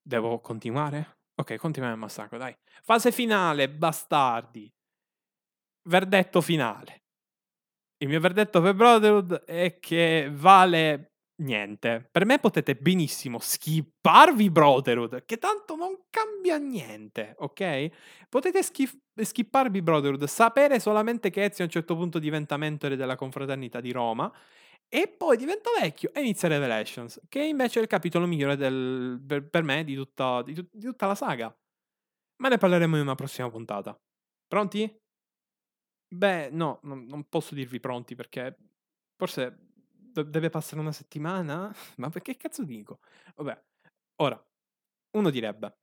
Devo 0.00 0.40
continuare? 0.40 1.18
Ok, 1.34 1.56
continuiamo 1.56 1.96
il 1.96 2.02
massacro, 2.02 2.38
dai. 2.38 2.56
Fase 2.82 3.12
finale, 3.12 3.68
bastardi. 3.68 4.72
Verdetto 5.82 6.40
finale. 6.40 7.02
Il 7.98 8.08
mio 8.08 8.20
verdetto 8.20 8.62
per 8.62 8.72
Brotherhood 8.74 9.44
è 9.44 9.78
che 9.80 10.30
vale 10.32 11.15
niente. 11.42 12.08
Per 12.10 12.24
me 12.24 12.38
potete 12.38 12.74
benissimo 12.74 13.38
skipparvi 13.38 14.50
Brotherhood, 14.50 15.24
che 15.24 15.38
tanto 15.38 15.76
non 15.76 16.04
cambia 16.10 16.58
niente, 16.58 17.34
ok? 17.38 18.26
Potete 18.28 18.62
schif- 18.62 18.98
skipparvi 19.14 19.82
Brotherhood, 19.82 20.24
sapere 20.24 20.80
solamente 20.80 21.30
che 21.30 21.44
Ezio 21.44 21.64
a 21.64 21.66
un 21.66 21.72
certo 21.72 21.96
punto 21.96 22.18
diventa 22.18 22.56
mentore 22.56 22.96
della 22.96 23.16
confraternita 23.16 23.80
di 23.80 23.92
Roma 23.92 24.32
e 24.88 25.08
poi 25.08 25.36
diventa 25.36 25.70
vecchio 25.80 26.12
e 26.14 26.20
inizia 26.20 26.48
Revelations, 26.48 27.20
che 27.28 27.42
invece 27.42 27.80
è 27.80 27.82
il 27.82 27.88
capitolo 27.88 28.26
migliore 28.26 28.56
del, 28.56 29.20
per, 29.26 29.48
per, 29.48 29.62
me 29.62 29.84
di 29.84 29.94
tutta, 29.94 30.42
di, 30.42 30.54
di 30.54 30.84
tutta 30.84 31.06
la 31.06 31.14
saga. 31.14 31.54
Ma 32.38 32.48
ne 32.48 32.58
parleremo 32.58 32.96
in 32.96 33.02
una 33.02 33.14
prossima 33.14 33.50
puntata. 33.50 33.98
Pronti? 34.46 34.94
Beh, 36.08 36.50
no, 36.50 36.78
non, 36.84 37.04
non 37.06 37.28
posso 37.28 37.54
dirvi 37.54 37.80
pronti 37.80 38.14
perché 38.14 38.56
forse 39.16 39.65
deve 40.22 40.50
passare 40.50 40.80
una 40.80 40.92
settimana? 40.92 41.74
Ma 41.96 42.10
perché 42.10 42.36
cazzo 42.36 42.64
dico? 42.64 43.00
Vabbè, 43.36 43.62
ora, 44.16 44.42
uno 45.16 45.30
direbbe, 45.30 45.78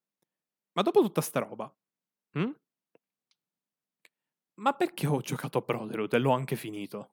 ma 0.73 0.81
dopo 0.83 1.01
tutta 1.01 1.21
sta 1.21 1.39
roba, 1.39 1.73
hm? 2.33 2.51
ma 4.55 4.73
perché 4.73 5.05
ho 5.05 5.21
giocato 5.21 5.59
a 5.59 5.61
Brotherhood 5.61 6.11
e 6.13 6.17
l'ho 6.17 6.31
anche 6.31 6.55
finito? 6.55 7.11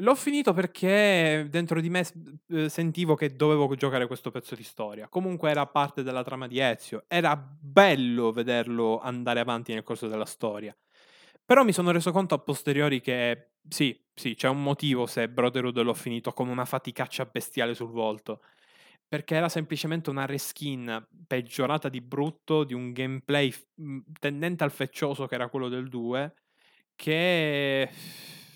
L'ho 0.00 0.14
finito 0.14 0.52
perché 0.52 1.46
dentro 1.48 1.80
di 1.80 1.88
me 1.88 2.04
eh, 2.48 2.68
sentivo 2.68 3.14
che 3.14 3.34
dovevo 3.34 3.74
giocare 3.76 4.06
questo 4.06 4.30
pezzo 4.30 4.54
di 4.54 4.62
storia. 4.62 5.08
Comunque 5.08 5.48
era 5.48 5.66
parte 5.66 6.02
della 6.02 6.22
trama 6.22 6.46
di 6.46 6.58
Ezio. 6.58 7.04
Era 7.08 7.34
bello 7.36 8.30
vederlo 8.30 9.00
andare 9.00 9.40
avanti 9.40 9.72
nel 9.72 9.82
corso 9.82 10.06
della 10.06 10.26
storia. 10.26 10.76
Però 11.48 11.62
mi 11.62 11.72
sono 11.72 11.92
reso 11.92 12.10
conto 12.10 12.34
a 12.34 12.38
posteriori 12.40 13.00
che 13.00 13.50
sì, 13.68 13.96
sì, 14.12 14.34
c'è 14.34 14.48
un 14.48 14.60
motivo 14.64 15.06
se 15.06 15.28
Brotherhood 15.28 15.78
l'ho 15.80 15.94
finito 15.94 16.32
con 16.32 16.48
una 16.48 16.64
faticaccia 16.64 17.24
bestiale 17.26 17.72
sul 17.74 17.90
volto. 17.90 18.40
Perché 19.08 19.36
era 19.36 19.48
semplicemente 19.48 20.10
una 20.10 20.26
reskin 20.26 21.06
peggiorata 21.28 21.88
di 21.88 22.00
brutto 22.00 22.64
di 22.64 22.74
un 22.74 22.92
gameplay 22.92 23.52
mhmm, 23.76 24.02
tendente 24.18 24.64
al 24.64 24.72
feccioso 24.72 25.26
che 25.26 25.36
era 25.36 25.48
quello 25.48 25.68
del 25.68 25.88
2, 25.88 26.34
che 26.96 27.88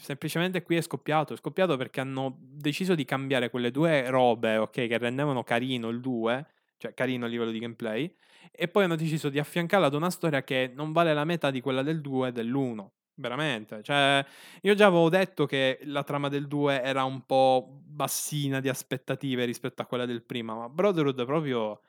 semplicemente 0.01 0.63
qui 0.63 0.77
è 0.77 0.81
scoppiato. 0.83 1.35
È 1.35 1.37
scoppiato 1.37 1.77
perché 1.77 2.01
hanno 2.01 2.37
deciso 2.41 2.95
di 2.97 3.05
cambiare 3.05 3.51
quelle 3.51 3.71
due 3.71 4.11
robe, 4.11 4.57
ok, 4.57 4.71
che 4.89 4.99
rendevano 4.99 5.45
carino 5.45 5.89
il 5.91 6.01
2, 6.01 6.47
cioè 6.81 6.95
carino 6.95 7.27
a 7.27 7.29
livello 7.29 7.51
di 7.51 7.59
gameplay, 7.59 8.13
e 8.51 8.69
poi 8.69 8.85
hanno 8.85 8.97
deciso 8.97 9.29
di 9.29 9.39
affiancarla 9.39 9.87
ad 9.87 9.95
una 9.95 10.09
storia 10.11 10.43
che 10.43 10.73
non 10.75 10.93
vale 10.93 11.13
la 11.13 11.25
metà 11.25 11.51
di 11.51 11.61
quella 11.61 11.83
del 11.83 12.01
2 12.01 12.29
e 12.29 12.33
dell'1. 12.33 12.89
Veramente, 13.21 13.83
cioè, 13.83 14.25
io 14.63 14.75
già 14.75 14.87
avevo 14.87 15.11
detto 15.11 15.45
che 15.45 15.79
la 15.83 16.03
trama 16.03 16.29
del 16.29 16.49
2 16.49 16.81
era 16.81 17.05
un 17.05 17.27
po' 17.27 17.69
bassina 17.85 18.61
di 18.61 18.71
aspettative 18.71 19.45
rispetto 19.45 19.83
a 19.83 19.85
quella 19.85 20.07
del 20.07 20.25
prima, 20.25 20.55
ma 20.55 20.71
Brotherhood 20.71 21.27
proprio 21.27 21.83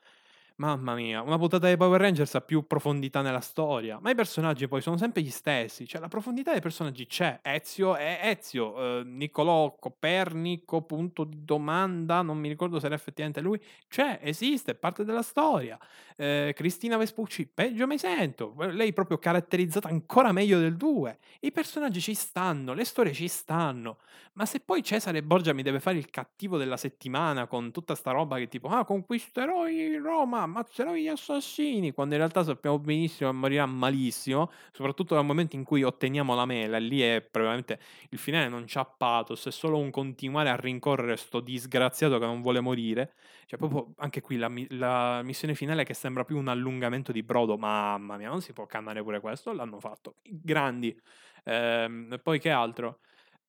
Mamma 0.56 0.94
mia, 0.94 1.22
una 1.22 1.38
puntata 1.38 1.66
dei 1.66 1.76
Power 1.76 2.00
Rangers 2.00 2.34
ha 2.34 2.40
più 2.40 2.66
profondità 2.66 3.22
nella 3.22 3.40
storia, 3.40 3.98
ma 4.00 4.10
i 4.10 4.14
personaggi 4.14 4.68
poi 4.68 4.80
sono 4.80 4.96
sempre 4.96 5.22
gli 5.22 5.30
stessi, 5.30 5.86
cioè 5.86 6.00
la 6.00 6.08
profondità 6.08 6.52
dei 6.52 6.60
personaggi 6.60 7.06
c'è, 7.06 7.40
Ezio 7.42 7.96
è 7.96 8.20
Ezio, 8.22 9.00
eh, 9.00 9.02
Niccolò 9.04 9.76
Copernico, 9.78 10.82
punto 10.82 11.24
di 11.24 11.44
domanda, 11.44 12.22
non 12.22 12.38
mi 12.38 12.48
ricordo 12.48 12.78
se 12.78 12.86
era 12.86 12.94
effettivamente 12.94 13.40
lui, 13.40 13.60
c'è, 13.88 14.18
esiste, 14.22 14.72
è 14.72 14.74
parte 14.74 15.04
della 15.04 15.22
storia, 15.22 15.78
eh, 16.16 16.52
Cristina 16.54 16.96
Vespucci, 16.96 17.46
peggio 17.46 17.86
mi 17.86 17.98
sento, 17.98 18.54
lei 18.58 18.92
proprio 18.92 19.18
caratterizzata 19.18 19.88
ancora 19.88 20.32
meglio 20.32 20.58
del 20.58 20.76
2, 20.76 21.18
i 21.40 21.52
personaggi 21.52 22.00
ci 22.00 22.14
stanno, 22.14 22.74
le 22.74 22.84
storie 22.84 23.12
ci 23.12 23.28
stanno, 23.28 23.98
ma 24.34 24.44
se 24.44 24.60
poi 24.60 24.82
Cesare 24.82 25.22
Borgia 25.22 25.52
mi 25.54 25.62
deve 25.62 25.80
fare 25.80 25.96
il 25.96 26.10
cattivo 26.10 26.56
della 26.56 26.76
settimana 26.76 27.46
con 27.46 27.70
tutta 27.70 27.94
sta 27.94 28.10
roba 28.10 28.36
che 28.38 28.48
tipo, 28.48 28.68
ah 28.68 28.84
conquisterò 28.84 29.66
Roma, 30.02 30.41
ammazzerò 30.42 30.94
gli 30.94 31.08
assassini, 31.08 31.92
quando 31.92 32.14
in 32.14 32.20
realtà 32.20 32.42
sappiamo 32.44 32.78
benissimo 32.78 33.30
che 33.30 33.36
morirà 33.36 33.66
malissimo, 33.66 34.50
soprattutto 34.72 35.14
dal 35.14 35.24
momento 35.24 35.56
in 35.56 35.64
cui 35.64 35.82
otteniamo 35.82 36.34
la 36.34 36.44
mela, 36.46 36.78
lì 36.78 37.00
è 37.00 37.20
probabilmente 37.20 37.78
il 38.10 38.18
finale 38.18 38.48
non 38.48 38.64
c'ha 38.66 38.84
pathos, 38.84 39.46
è 39.46 39.50
solo 39.50 39.78
un 39.78 39.90
continuare 39.90 40.50
a 40.50 40.56
rincorrere 40.56 41.16
sto 41.16 41.40
disgraziato 41.40 42.18
che 42.18 42.24
non 42.26 42.42
vuole 42.42 42.60
morire, 42.60 43.14
cioè 43.46 43.58
proprio 43.58 43.92
anche 43.96 44.20
qui 44.20 44.36
la, 44.36 44.50
la 44.70 45.22
missione 45.22 45.54
finale 45.54 45.84
che 45.84 45.94
sembra 45.94 46.24
più 46.24 46.36
un 46.38 46.48
allungamento 46.48 47.12
di 47.12 47.22
brodo, 47.22 47.56
mamma 47.58 48.16
mia, 48.16 48.28
non 48.28 48.40
si 48.40 48.52
può 48.52 48.66
cannare 48.66 49.02
pure 49.02 49.20
questo, 49.20 49.52
l'hanno 49.52 49.80
fatto, 49.80 50.16
grandi, 50.22 50.96
ehm, 51.44 52.20
poi 52.22 52.38
che 52.38 52.50
altro? 52.50 53.00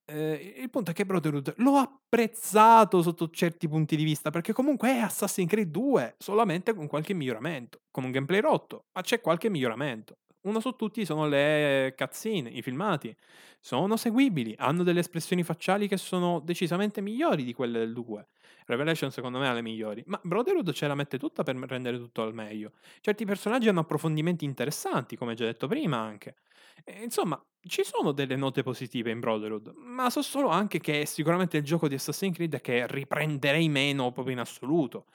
Eh, 0.06 0.56
il 0.58 0.70
punto 0.70 0.92
è 0.92 0.94
che 0.94 1.06
Brotherhood 1.06 1.54
l'ho 1.58 1.78
apprezzato 1.78 3.02
sotto 3.02 3.30
certi 3.30 3.70
punti 3.70 3.96
di 3.96 4.04
vista, 4.04 4.32
perché 4.32 4.52
comunque 4.52 4.90
è 4.90 4.98
Assassin's 5.00 5.50
Creed 5.50 5.70
2, 5.70 6.16
solamente 6.20 6.74
con 6.74 6.88
qualche 6.88 7.14
miglioramento, 7.14 7.84
con 7.90 8.04
un 8.04 8.12
gameplay 8.12 8.42
rotto, 8.42 8.88
ma 8.94 9.02
c'è 9.02 9.22
qualche 9.22 9.50
miglioramento. 9.50 10.16
Uno 10.44 10.60
su 10.60 10.72
tutti 10.72 11.06
sono 11.06 11.26
le 11.28 11.94
cutscene, 11.98 12.50
i 12.50 12.62
filmati. 12.62 13.16
Sono 13.62 13.96
seguibili, 13.96 14.54
hanno 14.58 14.84
delle 14.84 15.00
espressioni 15.00 15.42
facciali 15.42 15.88
che 15.88 15.96
sono 15.96 16.42
decisamente 16.42 17.00
migliori 17.00 17.46
di 17.46 17.54
quelle 17.54 17.80
del 17.80 17.94
2. 17.94 18.28
Revelation 18.66 19.10
secondo 19.12 19.40
me 19.40 19.48
ha 19.48 19.54
le 19.54 19.62
migliori, 19.62 20.04
ma 20.08 20.20
Brotherhood 20.22 20.72
ce 20.74 20.88
la 20.88 20.96
mette 20.96 21.18
tutta 21.18 21.44
per 21.44 21.56
rendere 21.56 21.98
tutto 21.98 22.24
al 22.24 22.34
meglio. 22.34 22.74
Certi 23.00 23.24
personaggi 23.24 23.70
hanno 23.70 23.82
approfondimenti 23.82 24.44
interessanti, 24.44 25.16
come 25.16 25.34
già 25.34 25.46
detto 25.46 25.68
prima 25.68 25.98
anche. 25.98 26.36
E, 26.84 27.04
insomma, 27.04 27.42
ci 27.62 27.84
sono 27.86 28.12
delle 28.12 28.36
note 28.36 28.64
positive 28.64 29.12
in 29.12 29.22
Brotherhood, 29.22 29.74
ma 29.78 30.10
so 30.10 30.22
solo 30.22 30.50
anche 30.50 30.80
che 30.80 31.02
è 31.02 31.06
sicuramente 31.06 31.56
il 31.56 31.64
gioco 31.64 31.88
di 31.88 31.96
Assassin's 31.96 32.36
Creed 32.36 32.60
che 32.60 32.86
riprenderei 32.88 33.70
meno 33.70 34.12
proprio 34.12 34.34
in 34.34 34.40
assoluto. 34.42 35.06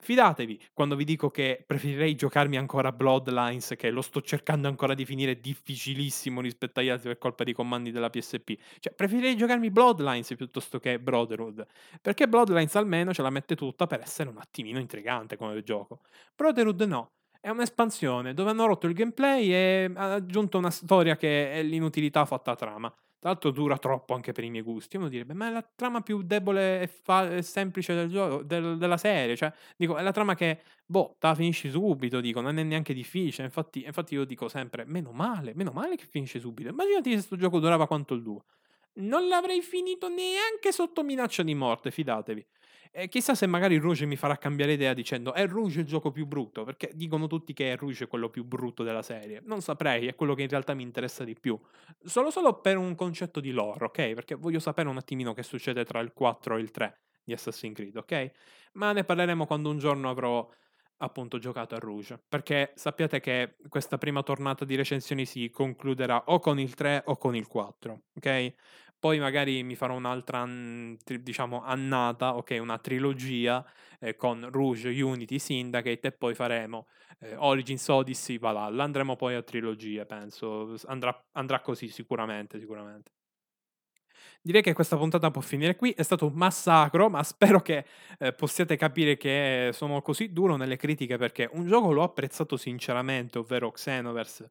Fidatevi 0.00 0.60
quando 0.72 0.96
vi 0.96 1.04
dico 1.04 1.28
che 1.30 1.62
preferirei 1.66 2.14
giocarmi 2.14 2.56
ancora 2.56 2.92
Bloodlines, 2.92 3.74
che 3.76 3.90
lo 3.90 4.00
sto 4.00 4.20
cercando 4.22 4.68
ancora 4.68 4.94
di 4.94 5.04
finire 5.04 5.40
difficilissimo 5.40 6.40
rispetto 6.40 6.80
agli 6.80 6.88
altri 6.88 7.08
per 7.08 7.18
colpa 7.18 7.44
dei 7.44 7.52
comandi 7.52 7.90
della 7.90 8.08
PSP. 8.08 8.56
Cioè, 8.78 8.94
preferirei 8.94 9.36
giocarmi 9.36 9.70
Bloodlines 9.70 10.34
piuttosto 10.36 10.78
che 10.78 10.98
Brotherhood, 11.00 11.66
perché 12.00 12.28
Bloodlines 12.28 12.74
almeno 12.76 13.12
ce 13.12 13.22
la 13.22 13.30
mette 13.30 13.54
tutta 13.56 13.86
per 13.86 14.00
essere 14.00 14.30
un 14.30 14.38
attimino 14.38 14.78
intrigante 14.78 15.36
come 15.36 15.62
gioco. 15.62 16.00
Brotherhood 16.34 16.80
no. 16.82 17.12
È 17.40 17.50
un'espansione 17.50 18.34
dove 18.34 18.50
hanno 18.50 18.66
rotto 18.66 18.86
il 18.86 18.94
gameplay 18.94 19.52
e 19.52 19.90
hanno 19.94 20.14
aggiunto 20.14 20.58
una 20.58 20.70
storia 20.70 21.16
che 21.16 21.52
è 21.52 21.62
l'inutilità 21.62 22.24
fatta 22.24 22.50
a 22.52 22.56
trama. 22.56 22.92
Tra 23.20 23.30
l'altro 23.30 23.50
dura 23.50 23.78
troppo 23.78 24.14
anche 24.14 24.30
per 24.32 24.44
i 24.44 24.50
miei 24.50 24.62
gusti. 24.62 24.96
Uno 24.96 25.08
direbbe, 25.08 25.34
ma 25.34 25.48
è 25.48 25.50
la 25.52 25.68
trama 25.74 26.00
più 26.02 26.22
debole 26.22 26.82
e, 26.82 26.86
fa- 26.86 27.28
e 27.34 27.42
semplice 27.42 27.94
del 27.94 28.08
gioco, 28.08 28.42
del- 28.44 28.78
della 28.78 28.96
serie. 28.96 29.34
Cioè, 29.36 29.52
dico, 29.76 29.96
è 29.96 30.02
la 30.02 30.12
trama 30.12 30.34
che, 30.34 30.62
boh, 30.86 31.16
te 31.18 31.26
la 31.26 31.34
finisci 31.34 31.68
subito, 31.70 32.20
dico, 32.20 32.40
non 32.40 32.58
è 32.58 32.62
neanche 32.62 32.94
difficile. 32.94 33.44
Infatti, 33.46 33.84
infatti 33.84 34.14
io 34.14 34.24
dico 34.24 34.48
sempre, 34.48 34.84
meno 34.84 35.10
male, 35.12 35.52
meno 35.54 35.72
male 35.72 35.96
che 35.96 36.06
finisce 36.06 36.38
subito. 36.38 36.68
Immaginati 36.68 37.08
se 37.10 37.14
questo 37.16 37.36
gioco 37.36 37.58
durava 37.58 37.86
quanto 37.88 38.14
il 38.14 38.22
2. 38.22 38.40
Non 39.00 39.28
l'avrei 39.28 39.62
finito 39.62 40.08
neanche 40.08 40.72
sotto 40.72 41.02
minaccia 41.02 41.42
di 41.42 41.54
morte, 41.54 41.90
fidatevi. 41.90 42.44
E 42.92 43.08
chissà 43.08 43.34
se 43.34 43.46
magari 43.46 43.76
Rouge 43.76 44.06
mi 44.06 44.16
farà 44.16 44.36
cambiare 44.36 44.72
idea 44.72 44.94
dicendo 44.94 45.32
è 45.34 45.46
Rouge 45.46 45.80
il 45.80 45.86
gioco 45.86 46.10
più 46.10 46.26
brutto, 46.26 46.64
perché 46.64 46.90
dicono 46.94 47.26
tutti 47.26 47.52
che 47.52 47.72
è 47.72 47.76
Rouge 47.76 48.06
quello 48.06 48.30
più 48.30 48.44
brutto 48.44 48.82
della 48.82 49.02
serie. 49.02 49.40
Non 49.44 49.60
saprei, 49.60 50.06
è 50.06 50.14
quello 50.14 50.34
che 50.34 50.42
in 50.42 50.48
realtà 50.48 50.74
mi 50.74 50.82
interessa 50.82 51.24
di 51.24 51.34
più. 51.38 51.58
Solo 52.02 52.30
solo 52.30 52.60
per 52.60 52.76
un 52.76 52.94
concetto 52.94 53.40
di 53.40 53.50
lore, 53.50 53.84
ok? 53.86 54.12
Perché 54.14 54.34
voglio 54.34 54.58
sapere 54.58 54.88
un 54.88 54.96
attimino 54.96 55.34
che 55.34 55.42
succede 55.42 55.84
tra 55.84 56.00
il 56.00 56.12
4 56.12 56.56
e 56.56 56.60
il 56.60 56.70
3 56.70 57.00
di 57.22 57.32
Assassin's 57.32 57.74
Creed, 57.74 57.96
ok? 57.96 58.30
Ma 58.72 58.92
ne 58.92 59.04
parleremo 59.04 59.46
quando 59.46 59.70
un 59.70 59.78
giorno 59.78 60.08
avrò 60.08 60.48
appunto 61.00 61.38
giocato 61.38 61.74
a 61.76 61.78
Rouge, 61.78 62.20
perché 62.28 62.72
sappiate 62.74 63.20
che 63.20 63.56
questa 63.68 63.98
prima 63.98 64.22
tornata 64.22 64.64
di 64.64 64.74
recensioni 64.74 65.26
si 65.26 65.48
concluderà 65.50 66.24
o 66.26 66.40
con 66.40 66.58
il 66.58 66.74
3 66.74 67.02
o 67.06 67.16
con 67.16 67.36
il 67.36 67.46
4, 67.46 68.02
ok? 68.16 68.54
Poi 69.00 69.18
magari 69.20 69.62
mi 69.62 69.76
farò 69.76 69.94
un'altra, 69.94 70.44
diciamo, 71.20 71.62
annata, 71.62 72.36
ok, 72.36 72.58
una 72.60 72.78
trilogia 72.78 73.64
eh, 74.00 74.16
con 74.16 74.48
Rouge, 74.50 74.88
Unity, 75.02 75.38
Syndicate 75.38 76.08
e 76.08 76.12
poi 76.12 76.34
faremo 76.34 76.86
eh, 77.20 77.36
Origins, 77.36 77.86
Odyssey, 77.88 78.38
Valhalla. 78.38 78.82
Andremo 78.84 79.14
poi 79.16 79.34
a 79.34 79.42
trilogie, 79.42 80.04
penso. 80.06 80.74
Andrà, 80.86 81.16
andrà 81.32 81.60
così 81.60 81.88
sicuramente, 81.88 82.58
sicuramente. 82.58 83.12
Direi 84.48 84.62
che 84.62 84.72
questa 84.72 84.96
puntata 84.96 85.30
può 85.30 85.42
finire 85.42 85.76
qui, 85.76 85.90
è 85.90 86.02
stato 86.02 86.24
un 86.24 86.32
massacro, 86.32 87.10
ma 87.10 87.22
spero 87.22 87.60
che 87.60 87.84
eh, 88.18 88.32
possiate 88.32 88.76
capire 88.76 89.18
che 89.18 89.72
sono 89.74 90.00
così 90.00 90.32
duro 90.32 90.56
nelle 90.56 90.76
critiche 90.76 91.18
perché 91.18 91.50
un 91.52 91.66
gioco 91.66 91.92
l'ho 91.92 92.02
apprezzato 92.02 92.56
sinceramente, 92.56 93.36
ovvero 93.36 93.70
Xenoverse, 93.70 94.48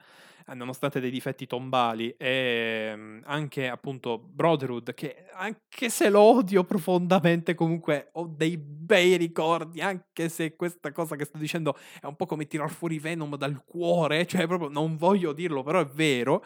eh, 0.50 0.54
nonostante 0.54 1.00
dei 1.00 1.10
difetti 1.10 1.48
tombali, 1.48 2.14
e 2.16 2.94
mm, 2.96 3.22
anche 3.24 3.68
appunto 3.68 4.20
Brotherhood, 4.20 4.94
che 4.94 5.26
anche 5.34 5.90
se 5.90 6.10
lo 6.12 6.22
odio 6.22 6.64
profondamente, 6.64 7.56
comunque 7.56 8.10
ho 8.12 8.28
dei 8.28 8.56
bei 8.56 9.18
ricordi, 9.18 9.82
anche 9.82 10.30
se 10.30 10.56
questa 10.56 10.92
cosa 10.92 11.16
che 11.16 11.26
sto 11.26 11.40
dicendo 11.40 11.76
è 12.00 12.06
un 12.06 12.16
po' 12.16 12.28
come 12.28 12.46
tirar 12.46 12.70
fuori 12.70 13.00
Venom 13.00 13.36
dal 13.36 13.64
cuore, 13.66 14.28
cioè 14.28 14.46
proprio 14.46 14.70
non 14.70 14.96
voglio 14.96 15.34
dirlo, 15.34 15.64
però 15.64 15.80
è 15.80 15.86
vero. 15.88 16.46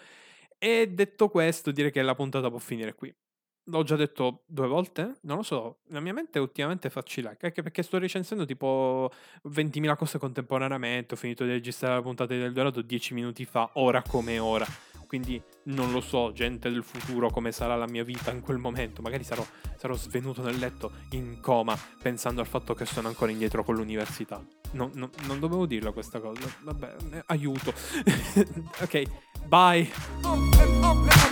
E 0.58 0.88
detto 0.88 1.28
questo, 1.28 1.72
direi 1.72 1.92
che 1.92 2.02
la 2.02 2.16
puntata 2.16 2.50
può 2.50 2.60
finire 2.60 2.96
qui. 2.96 3.14
L'ho 3.66 3.84
già 3.84 3.96
detto 3.96 4.44
due 4.48 4.68
volte? 4.68 5.18
Non 5.22 5.38
lo 5.38 5.44
so. 5.44 5.78
La 5.90 6.00
mia 6.00 6.14
mente 6.14 6.40
ultimamente 6.40 6.90
fa 6.90 7.04
cilac, 7.04 7.44
anche 7.44 7.62
perché 7.62 7.84
sto 7.84 8.00
recensendo 8.00 8.46
tipo 8.46 9.12
20.000 9.50 9.96
cose 9.96 10.18
contemporaneamente. 10.18 11.14
Ho 11.14 11.18
finito 11.18 11.44
di 11.44 11.52
registrare 11.52 11.96
la 11.96 12.02
puntata 12.02 12.34
del 12.34 12.54
Dorado 12.54 12.82
10 12.82 13.14
minuti 13.14 13.46
fa, 13.46 13.70
ora 13.74 14.02
come 14.02 14.40
ora. 14.40 14.66
Quindi 15.12 15.42
non 15.64 15.92
lo 15.92 16.00
so, 16.00 16.32
gente 16.32 16.72
del 16.72 16.84
futuro, 16.84 17.30
come 17.30 17.52
sarà 17.52 17.76
la 17.76 17.86
mia 17.86 18.04
vita 18.04 18.32
in 18.32 18.40
quel 18.40 18.58
momento. 18.58 19.02
Magari 19.02 19.26
sarò, 19.26 19.46
sarò 19.76 19.94
svenuto 19.94 20.42
nel 20.42 20.58
letto 20.58 20.92
in 21.10 21.40
coma, 21.42 21.78
pensando 22.02 22.40
al 22.40 22.48
fatto 22.48 22.74
che 22.74 22.86
sono 22.86 23.10
ancora 23.10 23.30
indietro 23.30 23.64
con 23.66 23.76
l'università. 23.76 24.42
No, 24.72 24.90
no, 24.94 25.10
non 25.26 25.40
dovevo 25.40 25.66
dirlo 25.66 25.92
questa 25.92 26.22
cosa. 26.22 26.50
Vabbè, 26.62 27.24
aiuto. 27.26 27.74
ok, 28.82 29.04
bye. 29.48 31.31